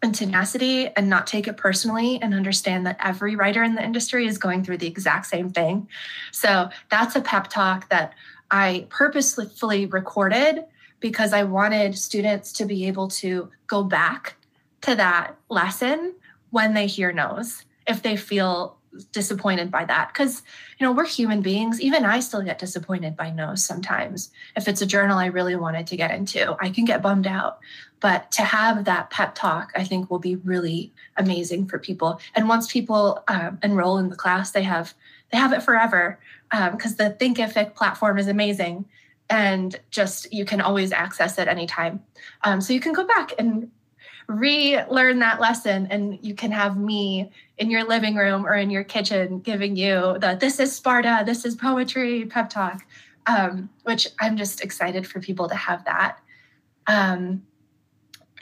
and 0.01 0.13
tenacity 0.13 0.87
and 0.95 1.09
not 1.09 1.25
take 1.25 1.47
it 1.47 1.57
personally 1.57 2.21
and 2.21 2.33
understand 2.33 2.85
that 2.85 2.97
every 3.03 3.35
writer 3.35 3.63
in 3.63 3.75
the 3.75 3.83
industry 3.83 4.27
is 4.27 4.37
going 4.37 4.63
through 4.63 4.77
the 4.77 4.87
exact 4.87 5.25
same 5.25 5.49
thing. 5.49 5.87
So 6.31 6.69
that's 6.89 7.15
a 7.15 7.21
pep 7.21 7.47
talk 7.47 7.89
that 7.89 8.13
I 8.51 8.85
purposefully 8.89 9.85
recorded 9.87 10.65
because 10.99 11.33
I 11.33 11.43
wanted 11.43 11.97
students 11.97 12.51
to 12.53 12.65
be 12.65 12.87
able 12.87 13.07
to 13.09 13.49
go 13.67 13.83
back 13.83 14.35
to 14.81 14.95
that 14.95 15.35
lesson 15.49 16.15
when 16.49 16.73
they 16.73 16.87
hear 16.87 17.11
no's, 17.11 17.65
if 17.85 18.01
they 18.01 18.15
feel 18.15 18.77
disappointed 19.11 19.69
by 19.69 19.85
that. 19.85 20.11
Because, 20.11 20.41
you 20.79 20.85
know, 20.85 20.91
we're 20.91 21.05
human 21.05 21.41
beings. 21.41 21.79
Even 21.79 22.05
I 22.05 22.19
still 22.19 22.41
get 22.41 22.59
disappointed 22.59 23.15
by 23.15 23.29
no's 23.29 23.63
sometimes. 23.63 24.31
If 24.55 24.67
it's 24.67 24.81
a 24.81 24.87
journal 24.87 25.19
I 25.19 25.27
really 25.27 25.55
wanted 25.55 25.87
to 25.87 25.97
get 25.97 26.11
into, 26.11 26.55
I 26.59 26.69
can 26.69 26.85
get 26.85 27.01
bummed 27.01 27.27
out. 27.27 27.59
But 27.99 28.31
to 28.33 28.43
have 28.43 28.85
that 28.85 29.09
pep 29.09 29.35
talk, 29.35 29.71
I 29.75 29.83
think 29.83 30.09
will 30.09 30.19
be 30.19 30.35
really 30.37 30.93
amazing 31.15 31.67
for 31.67 31.79
people. 31.79 32.19
And 32.35 32.47
once 32.47 32.71
people 32.71 33.23
um, 33.27 33.59
enroll 33.63 33.97
in 33.97 34.09
the 34.09 34.15
class, 34.15 34.51
they 34.51 34.63
have 34.63 34.93
they 35.31 35.37
have 35.37 35.51
it 35.51 35.61
forever 35.61 36.19
because 36.49 36.91
um, 36.91 36.97
the 36.97 37.17
Thinkific 37.19 37.75
platform 37.75 38.17
is 38.17 38.27
amazing 38.27 38.85
and 39.29 39.79
just 39.89 40.31
you 40.31 40.45
can 40.45 40.61
always 40.61 40.91
access 40.91 41.37
it 41.37 41.47
anytime. 41.47 42.03
Um, 42.43 42.61
so 42.61 42.73
you 42.73 42.79
can 42.79 42.93
go 42.93 43.05
back 43.05 43.33
and 43.37 43.69
relearn 44.27 45.19
that 45.19 45.39
lesson 45.39 45.87
and 45.89 46.19
you 46.21 46.35
can 46.35 46.51
have 46.51 46.77
me 46.77 47.31
in 47.57 47.71
your 47.71 47.85
living 47.85 48.15
room 48.15 48.45
or 48.45 48.55
in 48.55 48.69
your 48.69 48.83
kitchen 48.83 49.39
giving 49.39 49.75
you 49.75 50.17
the 50.19 50.37
this 50.39 50.59
is 50.59 50.75
Sparta, 50.75 51.23
this 51.25 51.45
is 51.45 51.55
poetry 51.55 52.25
pep 52.25 52.49
talk, 52.49 52.85
um, 53.25 53.69
which 53.83 54.07
I'm 54.19 54.37
just 54.37 54.61
excited 54.61 55.07
for 55.07 55.19
people 55.19 55.47
to 55.47 55.55
have 55.55 55.85
that. 55.85 56.17
Um, 56.87 57.43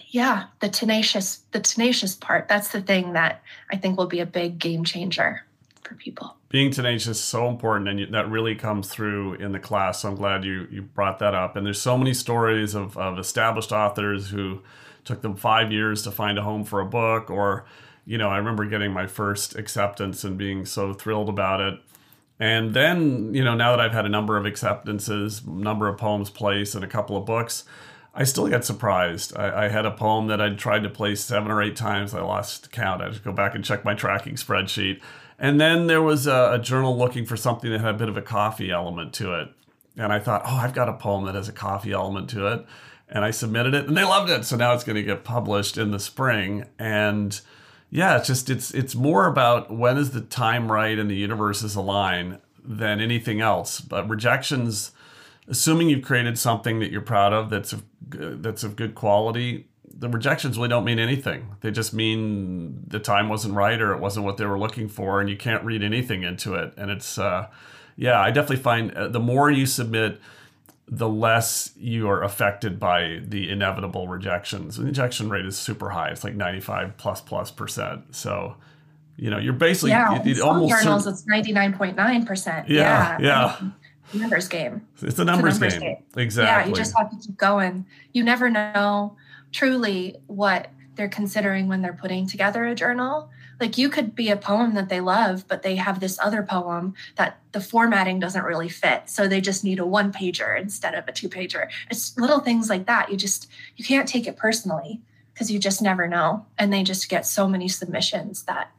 yeah, 0.07 0.45
the 0.59 0.69
tenacious, 0.69 1.41
the 1.51 1.59
tenacious 1.59 2.15
part, 2.15 2.47
that's 2.47 2.69
the 2.69 2.81
thing 2.81 3.13
that 3.13 3.41
I 3.71 3.75
think 3.75 3.97
will 3.97 4.07
be 4.07 4.21
a 4.21 4.25
big 4.25 4.59
game 4.59 4.83
changer 4.83 5.43
for 5.83 5.95
people. 5.95 6.35
Being 6.49 6.71
tenacious 6.71 7.17
is 7.17 7.23
so 7.23 7.49
important, 7.49 7.89
and 7.89 8.13
that 8.13 8.29
really 8.29 8.55
comes 8.55 8.87
through 8.87 9.33
in 9.35 9.51
the 9.51 9.59
class. 9.59 10.01
So 10.01 10.09
I'm 10.09 10.15
glad 10.15 10.45
you 10.45 10.67
you 10.71 10.83
brought 10.83 11.19
that 11.19 11.33
up. 11.33 11.55
And 11.55 11.65
there's 11.65 11.81
so 11.81 11.97
many 11.97 12.13
stories 12.13 12.75
of, 12.75 12.97
of 12.97 13.17
established 13.17 13.71
authors 13.71 14.29
who 14.29 14.61
took 15.03 15.21
them 15.21 15.35
five 15.35 15.71
years 15.71 16.03
to 16.03 16.11
find 16.11 16.37
a 16.37 16.43
home 16.43 16.63
for 16.63 16.79
a 16.79 16.85
book, 16.85 17.29
or 17.29 17.65
you 18.05 18.17
know, 18.17 18.29
I 18.29 18.37
remember 18.37 18.65
getting 18.65 18.91
my 18.91 19.07
first 19.07 19.55
acceptance 19.55 20.23
and 20.23 20.37
being 20.37 20.65
so 20.65 20.93
thrilled 20.93 21.29
about 21.29 21.59
it. 21.61 21.79
And 22.39 22.73
then, 22.73 23.33
you 23.33 23.43
know, 23.43 23.55
now 23.55 23.71
that 23.71 23.79
I've 23.79 23.93
had 23.93 24.05
a 24.05 24.09
number 24.09 24.37
of 24.37 24.45
acceptances, 24.45 25.45
number 25.47 25.87
of 25.87 25.97
poems 25.97 26.29
placed, 26.29 26.75
and 26.75 26.83
a 26.83 26.87
couple 26.87 27.15
of 27.17 27.25
books, 27.25 27.63
I 28.13 28.23
still 28.23 28.47
get 28.47 28.63
surprised. 28.63 29.35
I, 29.37 29.65
I, 29.65 29.67
had 29.69 29.85
a 29.85 29.91
poem 29.91 30.27
that 30.27 30.39
I'd 30.39 30.57
tried 30.57 30.83
to 30.83 30.89
place 30.89 31.21
seven 31.21 31.51
or 31.51 31.61
eight 31.61 31.75
times. 31.75 32.13
I 32.13 32.21
lost 32.21 32.71
count. 32.71 33.01
I 33.01 33.05
had 33.05 33.13
to 33.15 33.19
go 33.19 33.31
back 33.31 33.55
and 33.55 33.63
check 33.63 33.83
my 33.83 33.93
tracking 33.93 34.35
spreadsheet. 34.35 35.01
And 35.37 35.59
then 35.59 35.87
there 35.87 36.01
was 36.01 36.27
a, 36.27 36.53
a, 36.53 36.59
journal 36.59 36.97
looking 36.97 37.25
for 37.25 37.35
something 37.35 37.71
that 37.71 37.81
had 37.81 37.95
a 37.95 37.97
bit 37.97 38.09
of 38.09 38.17
a 38.17 38.21
coffee 38.21 38.71
element 38.71 39.13
to 39.15 39.33
it. 39.39 39.49
And 39.97 40.13
I 40.13 40.19
thought, 40.19 40.43
oh, 40.45 40.55
I've 40.55 40.73
got 40.73 40.89
a 40.89 40.93
poem 40.93 41.25
that 41.25 41.35
has 41.35 41.49
a 41.49 41.53
coffee 41.53 41.91
element 41.91 42.29
to 42.31 42.47
it. 42.47 42.65
And 43.09 43.23
I 43.23 43.31
submitted 43.31 43.73
it 43.73 43.87
and 43.87 43.95
they 43.95 44.03
loved 44.03 44.29
it. 44.29 44.45
So 44.45 44.55
now 44.55 44.73
it's 44.73 44.83
going 44.83 44.95
to 44.95 45.03
get 45.03 45.23
published 45.23 45.77
in 45.77 45.91
the 45.91 45.99
spring. 45.99 46.65
And 46.79 47.39
yeah, 47.89 48.17
it's 48.17 48.27
just 48.27 48.49
it's 48.49 48.73
it's 48.73 48.95
more 48.95 49.27
about 49.27 49.71
when 49.71 49.97
is 49.97 50.11
the 50.11 50.21
time 50.21 50.71
right 50.71 50.97
and 50.97 51.09
the 51.09 51.15
universes 51.15 51.75
align 51.75 52.39
than 52.63 52.99
anything 52.99 53.41
else. 53.41 53.79
But 53.79 54.09
rejections, 54.09 54.91
assuming 55.47 55.89
you've 55.89 56.03
created 56.03 56.37
something 56.39 56.79
that 56.79 56.91
you're 56.91 57.01
proud 57.01 57.31
of 57.31 57.49
that's 57.49 57.73
of, 57.73 57.83
that's 58.09 58.63
of 58.63 58.75
good 58.75 58.95
quality, 58.95 59.67
the 59.93 60.09
rejections 60.09 60.57
really 60.57 60.69
don't 60.69 60.85
mean 60.85 60.99
anything. 60.99 61.55
They 61.61 61.71
just 61.71 61.93
mean 61.93 62.83
the 62.87 62.99
time 62.99 63.29
wasn't 63.29 63.53
right 63.53 63.79
or 63.79 63.93
it 63.93 63.99
wasn't 63.99 64.25
what 64.25 64.37
they 64.37 64.45
were 64.45 64.59
looking 64.59 64.87
for, 64.89 65.21
and 65.21 65.29
you 65.29 65.37
can't 65.37 65.63
read 65.63 65.83
anything 65.83 66.23
into 66.23 66.55
it. 66.55 66.73
And 66.77 66.91
it's, 66.91 67.17
uh, 67.17 67.47
yeah, 67.95 68.19
I 68.19 68.31
definitely 68.31 68.63
find 68.63 68.91
uh, 68.91 69.07
the 69.07 69.19
more 69.19 69.49
you 69.49 69.65
submit, 69.65 70.19
the 70.87 71.09
less 71.09 71.71
you 71.77 72.07
are 72.09 72.23
affected 72.23 72.79
by 72.79 73.21
the 73.23 73.49
inevitable 73.49 74.07
rejections. 74.07 74.77
The 74.77 74.85
rejection 74.85 75.29
rate 75.29 75.45
is 75.45 75.57
super 75.57 75.89
high; 75.89 76.09
it's 76.09 76.23
like 76.23 76.35
ninety-five 76.35 76.97
plus 76.97 77.21
plus 77.21 77.49
percent. 77.49 78.15
So, 78.15 78.55
you 79.17 79.29
know, 79.29 79.39
you're 79.39 79.53
basically 79.53 79.91
yeah. 79.91 80.21
It, 80.21 80.27
it 80.27 80.41
almost 80.41 80.83
journals 80.83 81.07
it's 81.07 81.25
ninety-nine 81.25 81.73
point 81.73 81.95
nine 81.95 82.25
percent. 82.25 82.69
Yeah, 82.69 83.17
yeah. 83.19 83.55
numbers 84.13 84.47
game. 84.47 84.85
It's 85.01 85.17
a 85.17 85.25
numbers, 85.25 85.55
it's 85.55 85.63
a 85.63 85.65
numbers 85.65 85.73
game. 85.73 85.81
game. 85.81 86.03
Exactly. 86.17 86.63
Yeah, 86.63 86.67
you 86.69 86.75
just 86.75 86.95
have 86.97 87.09
to 87.09 87.17
keep 87.17 87.37
going. 87.37 87.85
You 88.13 88.23
never 88.23 88.49
know 88.49 89.15
truly 89.55 90.17
what 90.27 90.69
they're 90.95 91.07
considering 91.07 91.67
when 91.67 91.81
they're 91.81 91.93
putting 91.93 92.27
together 92.27 92.65
a 92.65 92.75
journal. 92.75 93.29
Like 93.59 93.77
you 93.77 93.89
could 93.89 94.15
be 94.15 94.29
a 94.29 94.37
poem 94.37 94.75
that 94.75 94.89
they 94.89 94.99
love, 94.99 95.47
but 95.47 95.61
they 95.61 95.77
have 95.77 95.99
this 95.99 96.19
other 96.19 96.43
poem 96.43 96.93
that 97.15 97.39
the 97.53 97.61
formatting 97.61 98.19
doesn't 98.19 98.43
really 98.43 98.67
fit. 98.67 99.09
So 99.09 99.27
they 99.27 99.39
just 99.39 99.63
need 99.63 99.79
a 99.79 99.85
one 99.85 100.11
pager 100.11 100.59
instead 100.59 100.93
of 100.93 101.07
a 101.07 101.13
two 101.13 101.29
pager. 101.29 101.69
It's 101.89 102.17
little 102.17 102.39
things 102.39 102.69
like 102.69 102.85
that. 102.87 103.09
You 103.09 103.17
just, 103.17 103.49
you 103.77 103.85
can't 103.85 104.07
take 104.07 104.27
it 104.27 104.35
personally 104.35 105.01
because 105.33 105.49
you 105.49 105.57
just 105.57 105.81
never 105.81 106.07
know. 106.07 106.45
And 106.57 106.71
they 106.71 106.83
just 106.83 107.07
get 107.07 107.25
so 107.25 107.47
many 107.47 107.69
submissions 107.69 108.43
that, 108.43 108.71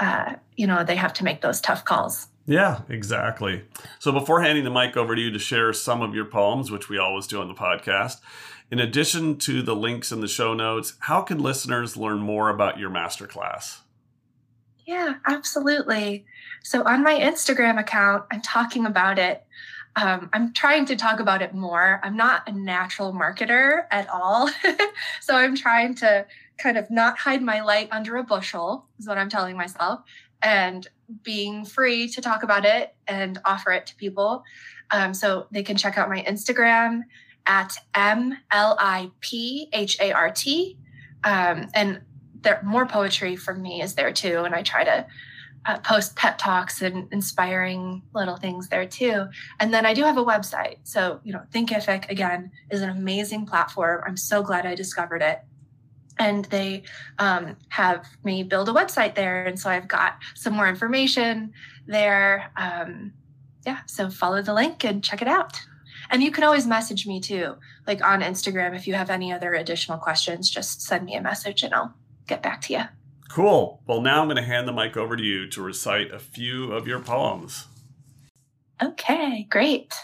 uh, 0.00 0.34
you 0.56 0.66
know, 0.66 0.82
they 0.82 0.96
have 0.96 1.12
to 1.14 1.24
make 1.24 1.40
those 1.40 1.60
tough 1.60 1.84
calls. 1.84 2.26
Yeah, 2.46 2.82
exactly. 2.88 3.64
So 3.98 4.12
before 4.12 4.40
handing 4.40 4.62
the 4.62 4.70
mic 4.70 4.96
over 4.96 5.16
to 5.16 5.20
you 5.20 5.32
to 5.32 5.38
share 5.38 5.72
some 5.72 6.00
of 6.00 6.14
your 6.14 6.26
poems, 6.26 6.70
which 6.70 6.88
we 6.88 6.96
always 6.96 7.26
do 7.26 7.40
on 7.40 7.48
the 7.48 7.54
podcast, 7.54 8.20
in 8.70 8.80
addition 8.80 9.38
to 9.38 9.62
the 9.62 9.76
links 9.76 10.10
in 10.10 10.20
the 10.20 10.28
show 10.28 10.54
notes, 10.54 10.94
how 11.00 11.22
can 11.22 11.38
listeners 11.38 11.96
learn 11.96 12.18
more 12.18 12.48
about 12.48 12.78
your 12.78 12.90
masterclass? 12.90 13.80
Yeah, 14.86 15.14
absolutely. 15.26 16.24
So 16.62 16.82
on 16.84 17.02
my 17.02 17.18
Instagram 17.18 17.78
account, 17.78 18.24
I'm 18.32 18.40
talking 18.40 18.86
about 18.86 19.18
it. 19.18 19.44
Um, 19.96 20.28
I'm 20.32 20.52
trying 20.52 20.84
to 20.86 20.96
talk 20.96 21.20
about 21.20 21.42
it 21.42 21.54
more. 21.54 22.00
I'm 22.02 22.16
not 22.16 22.48
a 22.48 22.52
natural 22.52 23.12
marketer 23.12 23.84
at 23.90 24.08
all. 24.08 24.50
so 25.20 25.34
I'm 25.34 25.56
trying 25.56 25.94
to 25.96 26.26
kind 26.58 26.76
of 26.76 26.90
not 26.90 27.18
hide 27.18 27.42
my 27.42 27.62
light 27.62 27.88
under 27.90 28.16
a 28.16 28.22
bushel, 28.22 28.86
is 28.98 29.08
what 29.08 29.18
I'm 29.18 29.28
telling 29.28 29.56
myself, 29.56 30.00
and 30.42 30.86
being 31.22 31.64
free 31.64 32.08
to 32.08 32.20
talk 32.20 32.42
about 32.42 32.64
it 32.64 32.94
and 33.06 33.38
offer 33.44 33.72
it 33.72 33.86
to 33.86 33.96
people. 33.96 34.44
Um, 34.90 35.14
so 35.14 35.46
they 35.50 35.62
can 35.62 35.76
check 35.76 35.98
out 35.98 36.08
my 36.08 36.22
Instagram 36.22 37.02
at 37.46 37.76
M 37.94 38.36
L 38.50 38.76
I 38.78 39.10
P 39.20 39.68
H 39.72 39.98
A 40.00 40.12
R 40.12 40.30
T. 40.30 40.78
Um, 41.24 41.68
and 41.74 42.00
there 42.42 42.60
more 42.62 42.86
poetry 42.86 43.36
from 43.36 43.62
me 43.62 43.82
is 43.82 43.94
there 43.94 44.12
too. 44.12 44.44
And 44.44 44.54
I 44.54 44.62
try 44.62 44.84
to 44.84 45.06
uh, 45.66 45.78
post 45.78 46.14
pep 46.16 46.38
talks 46.38 46.80
and 46.80 47.12
inspiring 47.12 48.02
little 48.14 48.36
things 48.36 48.68
there 48.68 48.86
too. 48.86 49.26
And 49.58 49.74
then 49.74 49.84
I 49.84 49.94
do 49.94 50.04
have 50.04 50.16
a 50.16 50.24
website. 50.24 50.76
So, 50.84 51.20
you 51.24 51.32
know, 51.32 51.42
Thinkific 51.52 52.08
again 52.08 52.52
is 52.70 52.82
an 52.82 52.90
amazing 52.90 53.46
platform. 53.46 54.02
I'm 54.06 54.16
so 54.16 54.42
glad 54.42 54.64
I 54.64 54.74
discovered 54.74 55.22
it. 55.22 55.40
And 56.18 56.46
they 56.46 56.84
um, 57.18 57.56
have 57.68 58.06
me 58.24 58.42
build 58.42 58.68
a 58.68 58.72
website 58.72 59.16
there. 59.16 59.44
And 59.44 59.58
so 59.58 59.68
I've 59.68 59.88
got 59.88 60.18
some 60.34 60.54
more 60.54 60.68
information 60.68 61.52
there. 61.86 62.50
Um, 62.56 63.12
yeah, 63.66 63.80
so 63.86 64.08
follow 64.08 64.42
the 64.42 64.54
link 64.54 64.84
and 64.84 65.02
check 65.02 65.20
it 65.20 65.28
out. 65.28 65.60
And 66.10 66.22
you 66.22 66.30
can 66.30 66.44
always 66.44 66.66
message 66.66 67.06
me 67.06 67.20
too, 67.20 67.56
like 67.86 68.02
on 68.04 68.22
Instagram. 68.22 68.74
If 68.74 68.86
you 68.86 68.94
have 68.94 69.10
any 69.10 69.32
other 69.32 69.54
additional 69.54 69.98
questions, 69.98 70.50
just 70.50 70.82
send 70.82 71.04
me 71.04 71.14
a 71.14 71.22
message 71.22 71.62
and 71.62 71.74
I'll 71.74 71.94
get 72.26 72.42
back 72.42 72.60
to 72.62 72.72
you. 72.72 72.82
Cool. 73.28 73.82
Well, 73.86 74.00
now 74.00 74.20
I'm 74.20 74.28
going 74.28 74.36
to 74.36 74.42
hand 74.42 74.68
the 74.68 74.72
mic 74.72 74.96
over 74.96 75.16
to 75.16 75.22
you 75.22 75.48
to 75.50 75.62
recite 75.62 76.12
a 76.12 76.18
few 76.18 76.72
of 76.72 76.86
your 76.86 77.00
poems. 77.00 77.66
Okay, 78.82 79.46
great. 79.50 79.94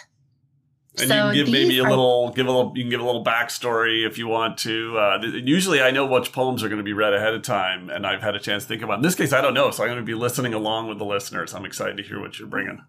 And 0.99 1.09
so 1.09 1.31
you 1.31 1.45
can 1.45 1.53
give 1.53 1.63
maybe 1.63 1.79
a 1.79 1.85
little, 1.85 2.31
give 2.31 2.47
a 2.47 2.51
little, 2.51 2.73
you 2.77 2.83
can 2.83 2.91
give 2.91 3.01
a 3.01 3.05
little 3.05 3.25
backstory 3.25 4.07
if 4.07 4.19
you 4.19 4.29
want 4.29 4.59
to. 4.59 4.99
Uh, 4.99 5.23
usually, 5.23 5.81
I 5.81 5.91
know 5.91 6.05
which 6.05 6.33
poems 6.33 6.63
are 6.63 6.69
going 6.69 6.79
to 6.79 6.85
be 6.85 6.93
read 6.93 7.15
ahead 7.15 7.33
of 7.33 7.43
time, 7.43 7.89
and 7.89 8.07
I've 8.07 8.21
had 8.21 8.35
a 8.35 8.39
chance 8.39 8.65
to 8.65 8.69
think 8.69 8.83
about. 8.83 8.95
It. 8.95 8.97
In 8.97 9.03
this 9.03 9.15
case, 9.15 9.33
I 9.33 9.41
don't 9.41 9.55
know, 9.55 9.71
so 9.71 9.83
I'm 9.83 9.89
going 9.89 10.01
to 10.01 10.05
be 10.05 10.15
listening 10.15 10.53
along 10.53 10.89
with 10.89 10.99
the 10.99 11.07
listeners. 11.07 11.55
I'm 11.55 11.65
excited 11.65 11.97
to 11.97 12.03
hear 12.03 12.21
what 12.21 12.39
you're 12.39 12.49
bringing. 12.49 12.83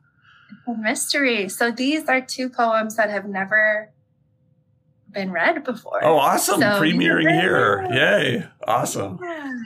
A 0.67 0.73
mystery. 0.77 1.49
So 1.49 1.71
these 1.71 2.07
are 2.07 2.21
two 2.21 2.49
poems 2.49 2.95
that 2.95 3.09
have 3.09 3.25
never 3.25 3.91
been 5.11 5.31
read 5.31 5.63
before. 5.63 6.03
Oh, 6.03 6.17
awesome! 6.17 6.59
So 6.59 6.81
Premiering 6.81 7.39
here, 7.39 7.87
yay! 7.91 8.45
Awesome. 8.67 9.19
Yeah. 9.23 9.61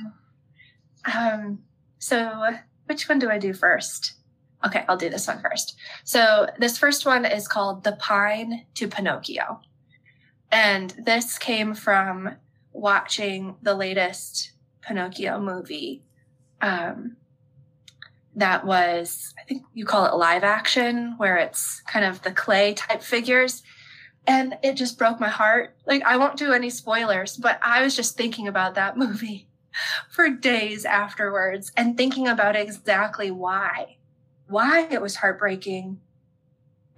Um, 1.14 1.60
so 2.00 2.50
which 2.86 3.08
one 3.08 3.20
do 3.20 3.30
I 3.30 3.38
do 3.38 3.54
first? 3.54 4.14
Okay, 4.66 4.84
I'll 4.90 4.98
do 4.98 5.10
this 5.10 5.28
one 5.28 5.42
first. 5.42 5.78
So 6.04 6.50
this 6.60 6.78
first 6.78 7.06
one 7.06 7.26
is 7.26 7.48
called 7.48 7.84
The 7.84 7.94
Pine 7.94 8.66
to 8.76 8.88
Pinocchio. 8.88 9.62
And 10.52 10.92
this 11.06 11.38
came 11.38 11.76
from 11.76 12.36
watching 12.74 13.56
the 13.62 13.76
latest 13.76 14.52
Pinocchio 14.82 15.40
movie. 15.40 16.04
Um, 16.62 17.18
that 18.38 18.66
was, 18.66 19.34
I 19.40 19.44
think 19.44 19.64
you 19.74 19.84
call 19.84 20.06
it 20.06 20.16
live 20.16 20.44
action, 20.44 21.16
where 21.18 21.38
it's 21.38 21.82
kind 21.82 22.06
of 22.06 22.22
the 22.22 22.32
clay 22.32 22.76
type 22.76 23.02
figures. 23.02 23.64
And 24.28 24.58
it 24.64 24.76
just 24.76 24.98
broke 24.98 25.20
my 25.20 25.30
heart. 25.30 25.76
Like, 25.88 26.04
I 26.04 26.18
won't 26.18 26.38
do 26.38 26.54
any 26.54 26.70
spoilers, 26.70 27.36
but 27.36 27.60
I 27.64 27.82
was 27.82 27.96
just 27.96 28.16
thinking 28.16 28.48
about 28.48 28.76
that 28.76 28.96
movie 28.98 29.48
for 30.10 30.30
days 30.30 30.86
afterwards 30.86 31.72
and 31.76 31.98
thinking 31.98 32.28
about 32.28 32.56
exactly 32.56 33.32
why, 33.32 33.98
why 34.48 34.88
it 34.92 35.02
was 35.02 35.16
heartbreaking. 35.16 36.00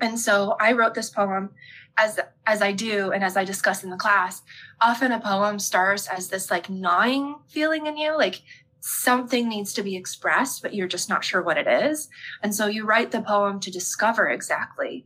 And 0.02 0.20
so 0.20 0.58
I 0.60 0.74
wrote 0.74 0.94
this 0.94 1.10
poem 1.10 1.52
as 1.98 2.20
as 2.46 2.62
I 2.62 2.72
do 2.72 3.12
and 3.12 3.24
as 3.24 3.36
I 3.36 3.44
discuss 3.44 3.84
in 3.84 3.90
the 3.90 3.98
class. 3.98 4.42
Often 4.80 5.12
a 5.12 5.20
poem 5.20 5.60
starts 5.60 6.08
as 6.08 6.30
this 6.30 6.50
like 6.50 6.70
gnawing 6.70 7.36
feeling 7.48 7.86
in 7.86 7.98
you, 7.98 8.18
like 8.18 8.42
something 8.80 9.48
needs 9.50 9.74
to 9.74 9.84
be 9.84 9.96
expressed, 9.96 10.62
but 10.62 10.74
you're 10.74 10.88
just 10.88 11.10
not 11.10 11.24
sure 11.24 11.42
what 11.42 11.58
it 11.58 11.68
is. 11.68 12.10
And 12.42 12.54
so 12.54 12.68
you 12.68 12.86
write 12.86 13.12
the 13.12 13.22
poem 13.22 13.60
to 13.62 13.72
discover 13.72 14.30
exactly 14.30 15.06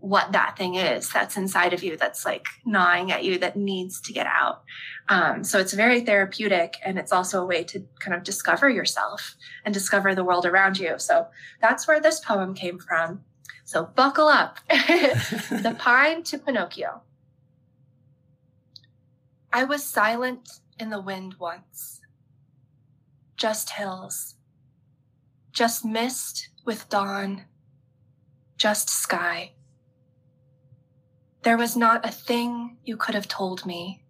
what 0.00 0.32
that 0.32 0.56
thing 0.56 0.76
is 0.76 1.10
that's 1.10 1.36
inside 1.36 1.74
of 1.74 1.82
you 1.82 1.94
that's 1.94 2.24
like 2.24 2.46
gnawing 2.64 3.12
at 3.12 3.22
you 3.22 3.38
that 3.38 3.56
needs 3.56 4.00
to 4.00 4.14
get 4.14 4.26
out. 4.26 4.62
Um, 5.08 5.44
so 5.44 5.58
it's 5.58 5.74
very 5.74 6.00
therapeutic 6.00 6.78
and 6.84 6.98
it's 6.98 7.12
also 7.12 7.42
a 7.42 7.46
way 7.46 7.64
to 7.64 7.86
kind 7.98 8.14
of 8.16 8.24
discover 8.24 8.70
yourself 8.70 9.36
and 9.64 9.74
discover 9.74 10.14
the 10.14 10.24
world 10.24 10.46
around 10.46 10.78
you. 10.78 10.94
So 10.98 11.26
that's 11.60 11.86
where 11.86 12.00
this 12.00 12.20
poem 12.20 12.54
came 12.54 12.78
from. 12.78 13.22
So 13.64 13.84
buckle 13.84 14.28
up. 14.28 14.58
the 14.68 15.76
Pine 15.78 16.22
to 16.24 16.38
Pinocchio. 16.38 17.02
I 19.52 19.64
was 19.64 19.84
silent 19.84 20.48
in 20.78 20.90
the 20.90 21.00
wind 21.00 21.34
once. 21.38 21.99
Just 23.40 23.70
hills. 23.70 24.36
Just 25.50 25.84
mist 25.84 26.50
with 26.64 26.88
dawn. 26.88 27.46
Just 28.56 28.88
sky 28.88 29.54
there 31.42 31.56
was 31.56 31.76
not 31.76 32.06
a 32.06 32.10
thing 32.10 32.76
you 32.84 32.96
could 32.96 33.14
have 33.14 33.28
told 33.28 33.64
me, 33.64 34.02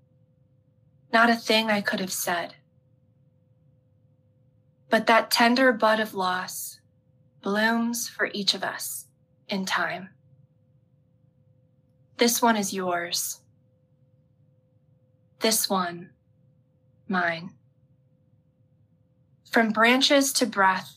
not 1.12 1.31
a 1.31 1.37
thing 1.37 1.71
I 1.71 1.81
could 1.81 2.01
have 2.01 2.12
said. 2.12 2.55
But 4.88 5.07
that 5.07 5.31
tender 5.31 5.73
bud 5.73 6.01
of 6.01 6.14
loss 6.14 6.81
blooms 7.43 8.09
for 8.09 8.31
each 8.35 8.55
of 8.55 8.64
us 8.64 9.07
in 9.49 9.64
time. 9.64 10.11
This 12.16 12.43
one 12.43 12.57
is 12.57 12.75
yours. 12.75 13.40
This 15.38 15.71
one, 15.71 16.11
mine. 17.09 17.53
From 19.50 19.70
branches 19.70 20.32
to 20.34 20.46
breath 20.46 20.94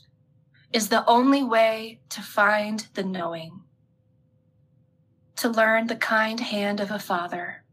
is 0.72 0.90
the 0.90 1.06
only 1.08 1.44
way 1.44 2.00
to 2.10 2.22
find 2.22 2.88
the 2.94 3.04
knowing 3.04 3.64
to 5.38 5.50
learn 5.50 5.88
the 5.88 5.96
kind 5.96 6.40
hand 6.40 6.80
of 6.80 6.92
a 6.92 7.00
father, 7.00 7.64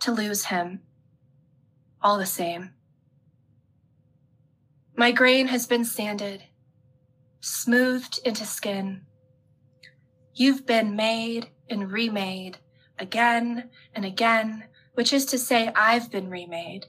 to 0.00 0.12
lose 0.12 0.46
him, 0.46 0.80
all 2.00 2.18
the 2.18 2.24
same. 2.24 2.70
My 4.96 5.10
grain 5.12 5.48
has 5.48 5.66
been 5.66 5.84
sanded, 5.84 6.44
smoothed 7.40 8.20
into 8.24 8.46
skin. 8.46 9.02
You've 10.34 10.64
been 10.64 10.96
made 10.96 11.50
and 11.68 11.90
remade 11.90 12.58
again 12.98 13.70
and 13.94 14.04
again, 14.04 14.64
which 14.94 15.12
is 15.12 15.26
to 15.26 15.38
say, 15.38 15.70
I've 15.74 16.10
been 16.10 16.30
remade. 16.30 16.86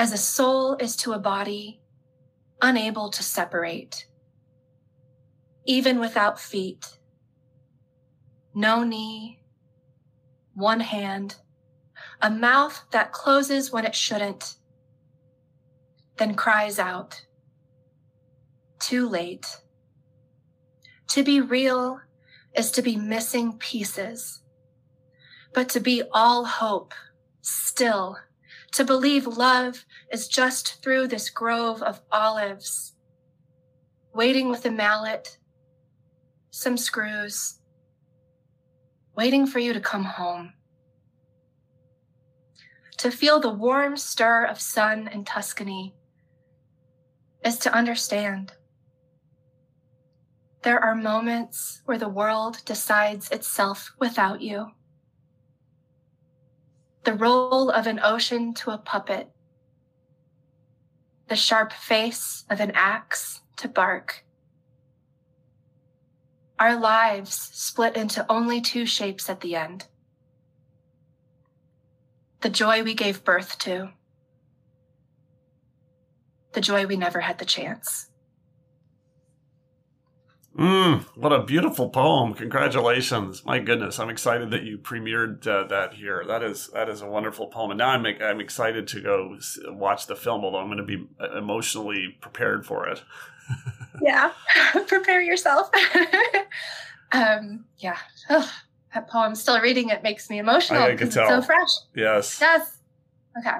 As 0.00 0.14
a 0.14 0.16
soul 0.16 0.76
is 0.76 0.96
to 0.96 1.12
a 1.12 1.18
body, 1.18 1.82
unable 2.62 3.10
to 3.10 3.22
separate, 3.22 4.06
even 5.66 6.00
without 6.00 6.40
feet 6.40 6.98
no 8.54 8.82
knee, 8.82 9.42
one 10.54 10.80
hand, 10.80 11.36
a 12.22 12.30
mouth 12.30 12.82
that 12.92 13.12
closes 13.12 13.70
when 13.70 13.84
it 13.84 13.94
shouldn't, 13.94 14.54
then 16.16 16.34
cries 16.34 16.78
out, 16.78 17.26
too 18.78 19.06
late. 19.06 19.44
To 21.08 21.22
be 21.22 21.42
real 21.42 22.00
is 22.56 22.70
to 22.70 22.80
be 22.80 22.96
missing 22.96 23.58
pieces, 23.58 24.42
but 25.52 25.68
to 25.68 25.80
be 25.80 26.02
all 26.10 26.46
hope, 26.46 26.94
still, 27.42 28.16
to 28.72 28.84
believe 28.84 29.26
love 29.26 29.84
is 30.12 30.28
just 30.28 30.82
through 30.82 31.08
this 31.08 31.28
grove 31.30 31.82
of 31.82 32.00
olives, 32.12 32.94
waiting 34.14 34.48
with 34.48 34.64
a 34.64 34.70
mallet, 34.70 35.38
some 36.50 36.76
screws, 36.76 37.60
waiting 39.16 39.46
for 39.46 39.58
you 39.58 39.72
to 39.72 39.80
come 39.80 40.04
home. 40.04 40.52
To 42.98 43.10
feel 43.10 43.40
the 43.40 43.52
warm 43.52 43.96
stir 43.96 44.44
of 44.44 44.60
sun 44.60 45.08
in 45.08 45.24
Tuscany 45.24 45.94
is 47.44 47.58
to 47.60 47.74
understand. 47.74 48.52
There 50.62 50.78
are 50.78 50.94
moments 50.94 51.80
where 51.86 51.96
the 51.98 52.08
world 52.08 52.58
decides 52.66 53.30
itself 53.30 53.94
without 53.98 54.42
you. 54.42 54.72
The 57.10 57.16
roll 57.16 57.70
of 57.70 57.88
an 57.88 57.98
ocean 58.04 58.54
to 58.54 58.70
a 58.70 58.78
puppet. 58.78 59.32
The 61.26 61.34
sharp 61.34 61.72
face 61.72 62.44
of 62.48 62.60
an 62.60 62.70
axe 62.72 63.40
to 63.56 63.66
bark 63.66 64.24
our 66.60 66.78
lives 66.78 67.34
split 67.52 67.96
into 67.96 68.24
only 68.30 68.60
two 68.60 68.86
shapes 68.86 69.28
at 69.28 69.40
the 69.40 69.56
end. 69.56 69.88
The 72.42 72.48
joy 72.48 72.84
we 72.84 72.94
gave 72.94 73.24
birth 73.24 73.58
to, 73.60 73.90
the 76.52 76.60
joy 76.60 76.86
we 76.86 76.96
never 76.96 77.18
had 77.18 77.38
the 77.38 77.44
chance. 77.44 78.09
Mm, 80.58 81.02
what 81.14 81.32
a 81.32 81.44
beautiful 81.44 81.90
poem! 81.90 82.34
Congratulations! 82.34 83.44
My 83.44 83.60
goodness, 83.60 84.00
I'm 84.00 84.10
excited 84.10 84.50
that 84.50 84.64
you 84.64 84.78
premiered 84.78 85.46
uh, 85.46 85.68
that 85.68 85.94
here. 85.94 86.24
That 86.26 86.42
is 86.42 86.68
that 86.74 86.88
is 86.88 87.02
a 87.02 87.06
wonderful 87.06 87.46
poem, 87.46 87.70
and 87.70 87.78
now 87.78 87.90
I'm 87.90 88.04
I'm 88.04 88.40
excited 88.40 88.88
to 88.88 89.00
go 89.00 89.38
watch 89.68 90.06
the 90.06 90.16
film. 90.16 90.44
Although 90.44 90.58
I'm 90.58 90.66
going 90.66 90.78
to 90.78 90.84
be 90.84 91.06
uh, 91.20 91.38
emotionally 91.38 92.16
prepared 92.20 92.66
for 92.66 92.88
it. 92.88 93.00
yeah, 94.02 94.32
prepare 94.88 95.22
yourself. 95.22 95.70
um, 97.12 97.64
yeah, 97.78 97.98
that 98.28 99.08
poem. 99.08 99.36
Still 99.36 99.60
reading 99.60 99.90
it 99.90 100.02
makes 100.02 100.28
me 100.28 100.40
emotional 100.40 100.82
I 100.82 100.96
can 100.96 101.10
tell. 101.10 101.28
so 101.28 101.42
fresh. 101.42 101.70
Yes. 101.94 102.38
Yes. 102.40 102.78
Okay. 103.38 103.58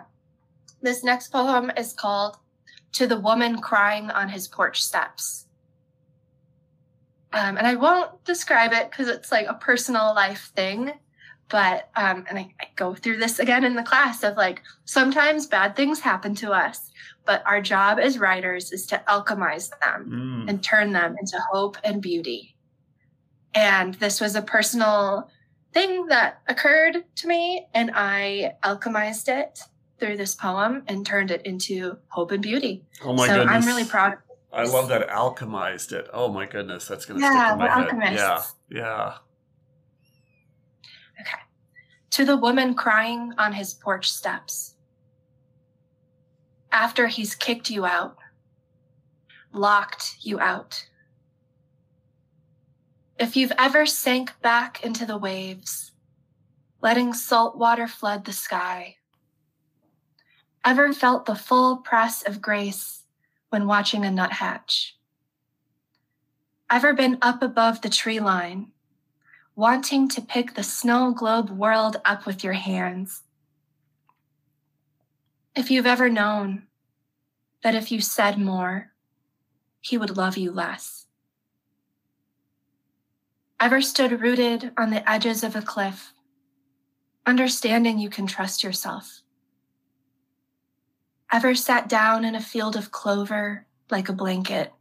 This 0.82 1.04
next 1.04 1.30
poem 1.30 1.70
is 1.76 1.92
called 1.92 2.36
To 2.92 3.06
the 3.06 3.20
Woman 3.20 3.60
Crying 3.60 4.10
on 4.10 4.28
His 4.28 4.48
Porch 4.48 4.82
Steps. 4.82 5.46
Um, 7.32 7.56
and 7.56 7.66
I 7.66 7.74
won't 7.76 8.24
describe 8.24 8.72
it 8.72 8.90
because 8.90 9.08
it's 9.08 9.30
like 9.30 9.46
a 9.46 9.54
personal 9.54 10.14
life 10.14 10.50
thing. 10.56 10.92
But, 11.48 11.90
um, 11.96 12.24
and 12.28 12.38
I, 12.38 12.54
I 12.60 12.66
go 12.76 12.94
through 12.94 13.16
this 13.18 13.40
again 13.40 13.64
in 13.64 13.74
the 13.74 13.82
class 13.82 14.22
of 14.22 14.36
like, 14.36 14.62
sometimes 14.84 15.46
bad 15.46 15.74
things 15.74 15.98
happen 15.98 16.34
to 16.36 16.52
us, 16.52 16.92
but 17.26 17.42
our 17.44 17.60
job 17.60 17.98
as 17.98 18.18
writers 18.18 18.70
is 18.70 18.86
to 18.86 19.02
alchemize 19.08 19.70
them 19.80 20.10
Mm. 20.46 20.48
and 20.48 20.62
turn 20.62 20.92
them 20.92 21.16
into 21.20 21.38
hope 21.52 21.76
and 21.82 22.00
beauty. 22.00 22.54
And 23.54 23.94
this 23.94 24.20
was 24.20 24.36
a 24.36 24.42
personal 24.42 25.28
thing 25.72 26.06
that 26.06 26.40
occurred 26.48 27.04
to 27.16 27.26
me, 27.26 27.66
and 27.74 27.90
I 27.94 28.52
alchemized 28.62 29.28
it 29.28 29.60
through 29.98 30.16
this 30.18 30.36
poem 30.36 30.84
and 30.86 31.04
turned 31.04 31.32
it 31.32 31.44
into 31.44 31.96
hope 32.08 32.30
and 32.30 32.42
beauty. 32.42 32.84
Oh 33.04 33.12
my 33.12 33.26
god. 33.26 33.32
so 33.34 33.38
goodness. 33.40 33.56
I'm 33.64 33.66
really 33.68 33.84
proud. 33.88 34.18
I 34.52 34.64
love 34.64 34.88
that 34.88 35.08
alchemized 35.08 35.92
it. 35.92 36.08
Oh 36.12 36.28
my 36.32 36.44
goodness, 36.46 36.88
that's 36.88 37.06
gonna 37.06 37.20
Yeah, 37.20 37.46
stick 37.46 37.52
in 37.52 37.58
my 37.58 37.68
head. 37.68 37.84
alchemists. 37.84 38.54
Yeah, 38.68 38.78
yeah. 38.80 39.14
Okay. 41.20 41.38
To 42.10 42.24
the 42.24 42.36
woman 42.36 42.74
crying 42.74 43.32
on 43.38 43.52
his 43.52 43.74
porch 43.74 44.10
steps. 44.10 44.74
After 46.72 47.06
he's 47.06 47.34
kicked 47.34 47.70
you 47.70 47.84
out, 47.84 48.16
locked 49.52 50.16
you 50.20 50.40
out. 50.40 50.86
If 53.18 53.36
you've 53.36 53.52
ever 53.58 53.86
sank 53.86 54.40
back 54.40 54.82
into 54.84 55.04
the 55.04 55.18
waves, 55.18 55.92
letting 56.80 57.12
salt 57.12 57.56
water 57.58 57.86
flood 57.86 58.24
the 58.24 58.32
sky, 58.32 58.96
ever 60.64 60.92
felt 60.92 61.26
the 61.26 61.34
full 61.34 61.76
press 61.78 62.22
of 62.22 62.40
grace 62.40 62.99
when 63.50 63.66
watching 63.66 64.04
a 64.04 64.10
nuthatch, 64.10 64.96
ever 66.70 66.94
been 66.94 67.18
up 67.20 67.42
above 67.42 67.82
the 67.82 67.88
tree 67.88 68.20
line, 68.20 68.68
wanting 69.56 70.08
to 70.08 70.22
pick 70.22 70.54
the 70.54 70.62
snow 70.62 71.12
globe 71.12 71.50
world 71.50 72.00
up 72.04 72.26
with 72.26 72.42
your 72.44 72.52
hands. 72.54 73.22
If 75.56 75.70
you've 75.70 75.86
ever 75.86 76.08
known 76.08 76.68
that 77.62 77.74
if 77.74 77.90
you 77.90 78.00
said 78.00 78.38
more, 78.38 78.92
he 79.80 79.98
would 79.98 80.16
love 80.16 80.36
you 80.36 80.52
less. 80.52 81.06
Ever 83.58 83.82
stood 83.82 84.20
rooted 84.20 84.70
on 84.78 84.90
the 84.90 85.08
edges 85.10 85.42
of 85.42 85.56
a 85.56 85.60
cliff, 85.60 86.12
understanding 87.26 87.98
you 87.98 88.08
can 88.08 88.26
trust 88.26 88.62
yourself. 88.62 89.22
Ever 91.32 91.54
sat 91.54 91.88
down 91.88 92.24
in 92.24 92.34
a 92.34 92.40
field 92.40 92.74
of 92.74 92.90
clover 92.90 93.66
like 93.88 94.08
a 94.08 94.12
blanket. 94.12 94.72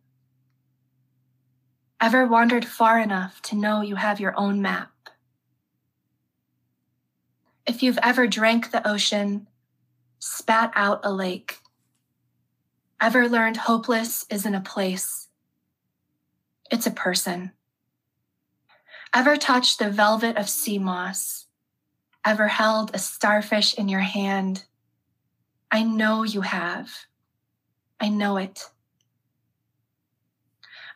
Ever 2.01 2.25
wandered 2.25 2.65
far 2.65 2.99
enough 2.99 3.41
to 3.43 3.55
know 3.55 3.81
you 3.81 3.97
have 3.97 4.19
your 4.19 4.33
own 4.35 4.61
map? 4.61 4.91
If 7.67 7.83
you've 7.83 7.99
ever 8.01 8.25
drank 8.25 8.71
the 8.71 8.87
ocean, 8.87 9.47
spat 10.17 10.71
out 10.75 11.01
a 11.03 11.11
lake, 11.11 11.59
ever 12.99 13.29
learned 13.29 13.57
hopeless 13.57 14.25
isn't 14.31 14.55
a 14.55 14.61
place, 14.61 15.27
it's 16.71 16.87
a 16.87 16.91
person. 16.91 17.51
Ever 19.13 19.37
touched 19.37 19.77
the 19.77 19.91
velvet 19.91 20.35
of 20.35 20.49
sea 20.49 20.79
moss, 20.79 21.45
ever 22.25 22.47
held 22.47 22.89
a 22.95 22.97
starfish 22.97 23.75
in 23.75 23.87
your 23.87 23.99
hand? 23.99 24.65
I 25.71 25.83
know 25.83 26.23
you 26.23 26.41
have. 26.41 26.91
I 27.99 28.09
know 28.09 28.37
it. 28.37 28.63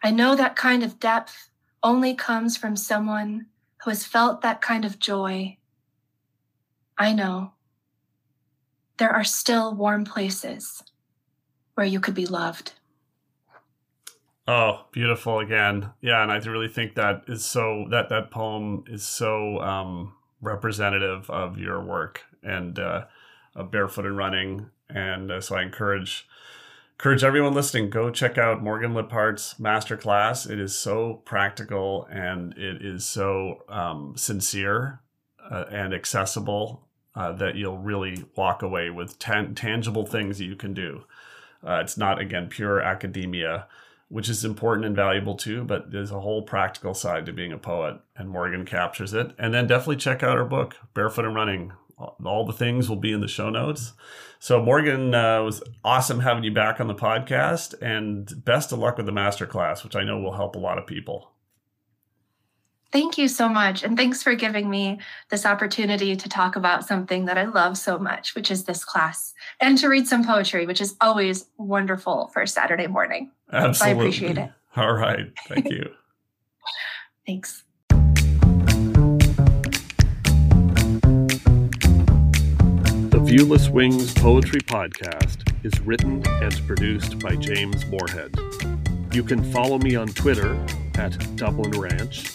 I 0.04 0.12
know 0.12 0.36
that 0.36 0.56
kind 0.56 0.84
of 0.84 1.00
depth 1.00 1.50
only 1.82 2.14
comes 2.14 2.58
from 2.58 2.76
someone 2.76 3.48
who 3.84 3.90
has 3.90 4.06
felt 4.06 4.42
that 4.42 4.62
kind 4.62 4.86
of 4.86 5.00
joy. 5.00 5.58
I 6.98 7.14
know 7.14 7.52
there 8.98 9.12
are 9.12 9.24
still 9.24 9.74
warm 9.74 10.06
places 10.06 10.84
where 11.76 11.86
you 11.86 12.00
could 12.00 12.14
be 12.14 12.26
loved. 12.26 12.74
Oh, 14.48 14.86
beautiful 14.92 15.40
again. 15.40 15.92
Yeah, 16.02 16.22
and 16.22 16.32
I 16.32 16.38
really 16.38 16.68
think 16.68 16.96
that 16.96 17.24
is 17.28 17.46
so 17.46 17.86
that 17.92 18.10
that 18.10 18.30
poem 18.30 18.84
is 18.88 19.06
so 19.06 19.60
um, 19.60 20.14
representative 20.42 21.30
of 21.30 21.58
your 21.58 21.82
work 21.82 22.22
and 22.44 22.78
uh, 22.78 23.06
of 23.56 23.72
barefoot 23.72 24.06
and 24.06 24.18
running. 24.18 24.70
And 24.90 25.32
uh, 25.32 25.42
so 25.42 25.56
I 25.56 25.64
encourage 25.64 26.28
encourage 26.94 27.24
everyone 27.24 27.54
listening 27.54 27.90
go 27.90 28.10
check 28.10 28.38
out 28.38 28.64
Morgan 28.64 28.94
Liphart's 28.94 29.56
masterclass. 29.60 30.50
It 30.50 30.60
is 30.60 30.78
so 30.78 31.22
practical 31.26 32.08
and 32.12 32.58
it 32.58 32.84
is 32.84 33.06
so 33.06 33.64
um, 33.68 34.14
sincere 34.16 35.02
uh, 35.50 35.66
and 35.70 35.94
accessible 35.94 36.88
uh, 37.16 37.32
that 37.34 37.56
you'll 37.56 37.80
really 37.80 38.26
walk 38.36 38.62
away 38.62 38.90
with 38.90 39.20
tan- 39.20 39.56
tangible 39.56 40.06
things 40.06 40.38
that 40.38 40.46
you 40.46 40.56
can 40.56 40.74
do. 40.74 41.04
Uh, 41.66 41.80
it's 41.82 41.98
not 41.98 42.20
again 42.20 42.48
pure 42.48 42.82
academia 42.82 43.68
which 44.14 44.30
is 44.30 44.46
important 44.46 44.86
and 44.86 44.96
valuable 44.96 45.34
too, 45.34 45.64
but 45.64 45.92
there's 45.92 46.12
a 46.12 46.20
whole 46.20 46.44
practical 46.44 46.94
side 46.94 47.26
to 47.26 47.34
being 47.34 47.52
a 47.52 47.58
poet, 47.58 48.00
and 48.16 48.30
Morgan 48.30 48.64
captures 48.64 49.12
it. 49.12 49.32
And 49.40 49.52
then 49.52 49.66
definitely 49.66 49.96
check 49.96 50.22
out 50.22 50.38
her 50.38 50.46
book, 50.46 50.78
Barefoot 50.94 51.26
and 51.26 51.34
Running. 51.34 51.74
All 51.98 52.46
the 52.46 52.54
things 52.54 52.90
will 52.90 52.98
be 52.98 53.12
in 53.12 53.22
the 53.22 53.28
show 53.28 53.50
notes. 53.50 53.94
So, 54.40 54.62
Morgan, 54.62 55.16
uh, 55.16 55.42
was 55.44 55.64
awesome 55.84 56.20
having 56.20 56.44
you 56.44 56.52
back 56.52 56.80
on 56.80 56.88
the 56.88 56.96
podcast, 56.96 57.80
and 57.82 58.44
best 58.44 58.72
of 58.72 58.80
luck 58.80 58.98
with 58.98 59.06
the 59.06 59.12
masterclass, 59.12 59.84
which 59.84 59.96
I 59.96 60.04
know 60.04 60.20
will 60.20 60.34
help 60.34 60.56
a 60.56 60.60
lot 60.60 60.78
of 60.78 60.86
people. 60.86 61.34
Thank 62.92 63.18
you 63.18 63.28
so 63.28 63.50
much. 63.50 63.84
And 63.84 63.98
thanks 63.98 64.22
for 64.22 64.36
giving 64.36 64.70
me 64.70 65.00
this 65.30 65.48
opportunity 65.48 66.16
to 66.16 66.30
talk 66.30 66.56
about 66.56 66.86
something 66.86 67.26
that 67.26 67.40
I 67.40 67.46
love 67.46 67.76
so 67.76 67.98
much, 67.98 68.36
which 68.36 68.52
is 68.52 68.66
this 68.66 68.86
class, 68.86 69.34
and 69.60 69.80
to 69.80 69.88
read 69.88 70.08
some 70.08 70.24
poetry, 70.24 70.68
which 70.68 70.80
is 70.80 70.96
always 71.02 71.48
wonderful 71.58 72.30
for 72.34 72.44
a 72.44 72.48
Saturday 72.48 72.86
morning. 72.86 73.32
Absolutely. 73.52 73.96
I 73.96 73.98
appreciate 73.98 74.38
it. 74.38 74.52
All 74.76 74.94
right. 74.94 75.32
Thank 75.48 75.70
you. 75.72 75.90
Thanks. 77.26 77.64
Viewless 83.34 83.68
Wings 83.68 84.14
Poetry 84.14 84.60
Podcast 84.62 85.52
is 85.66 85.82
written 85.82 86.22
and 86.28 86.68
produced 86.68 87.18
by 87.18 87.36
James 87.36 87.84
Morehead. 87.88 88.32
You 89.12 89.24
can 89.24 89.44
follow 89.52 89.80
me 89.80 89.96
on 89.96 90.10
Twitter 90.10 90.54
at 91.00 91.18
Dublin 91.36 91.72
Ranch, 91.72 92.28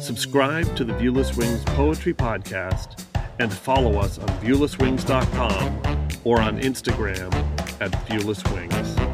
subscribe 0.00 0.74
to 0.76 0.84
the 0.84 0.94
Viewless 0.94 1.36
Wings 1.36 1.62
Poetry 1.64 2.14
Podcast, 2.14 3.04
and 3.38 3.52
follow 3.52 3.98
us 3.98 4.18
on 4.18 4.28
viewlesswings.com 4.40 6.08
or 6.24 6.40
on 6.40 6.58
Instagram 6.58 7.34
at 7.82 7.92
Viewless 8.08 8.42
Wings. 8.54 9.09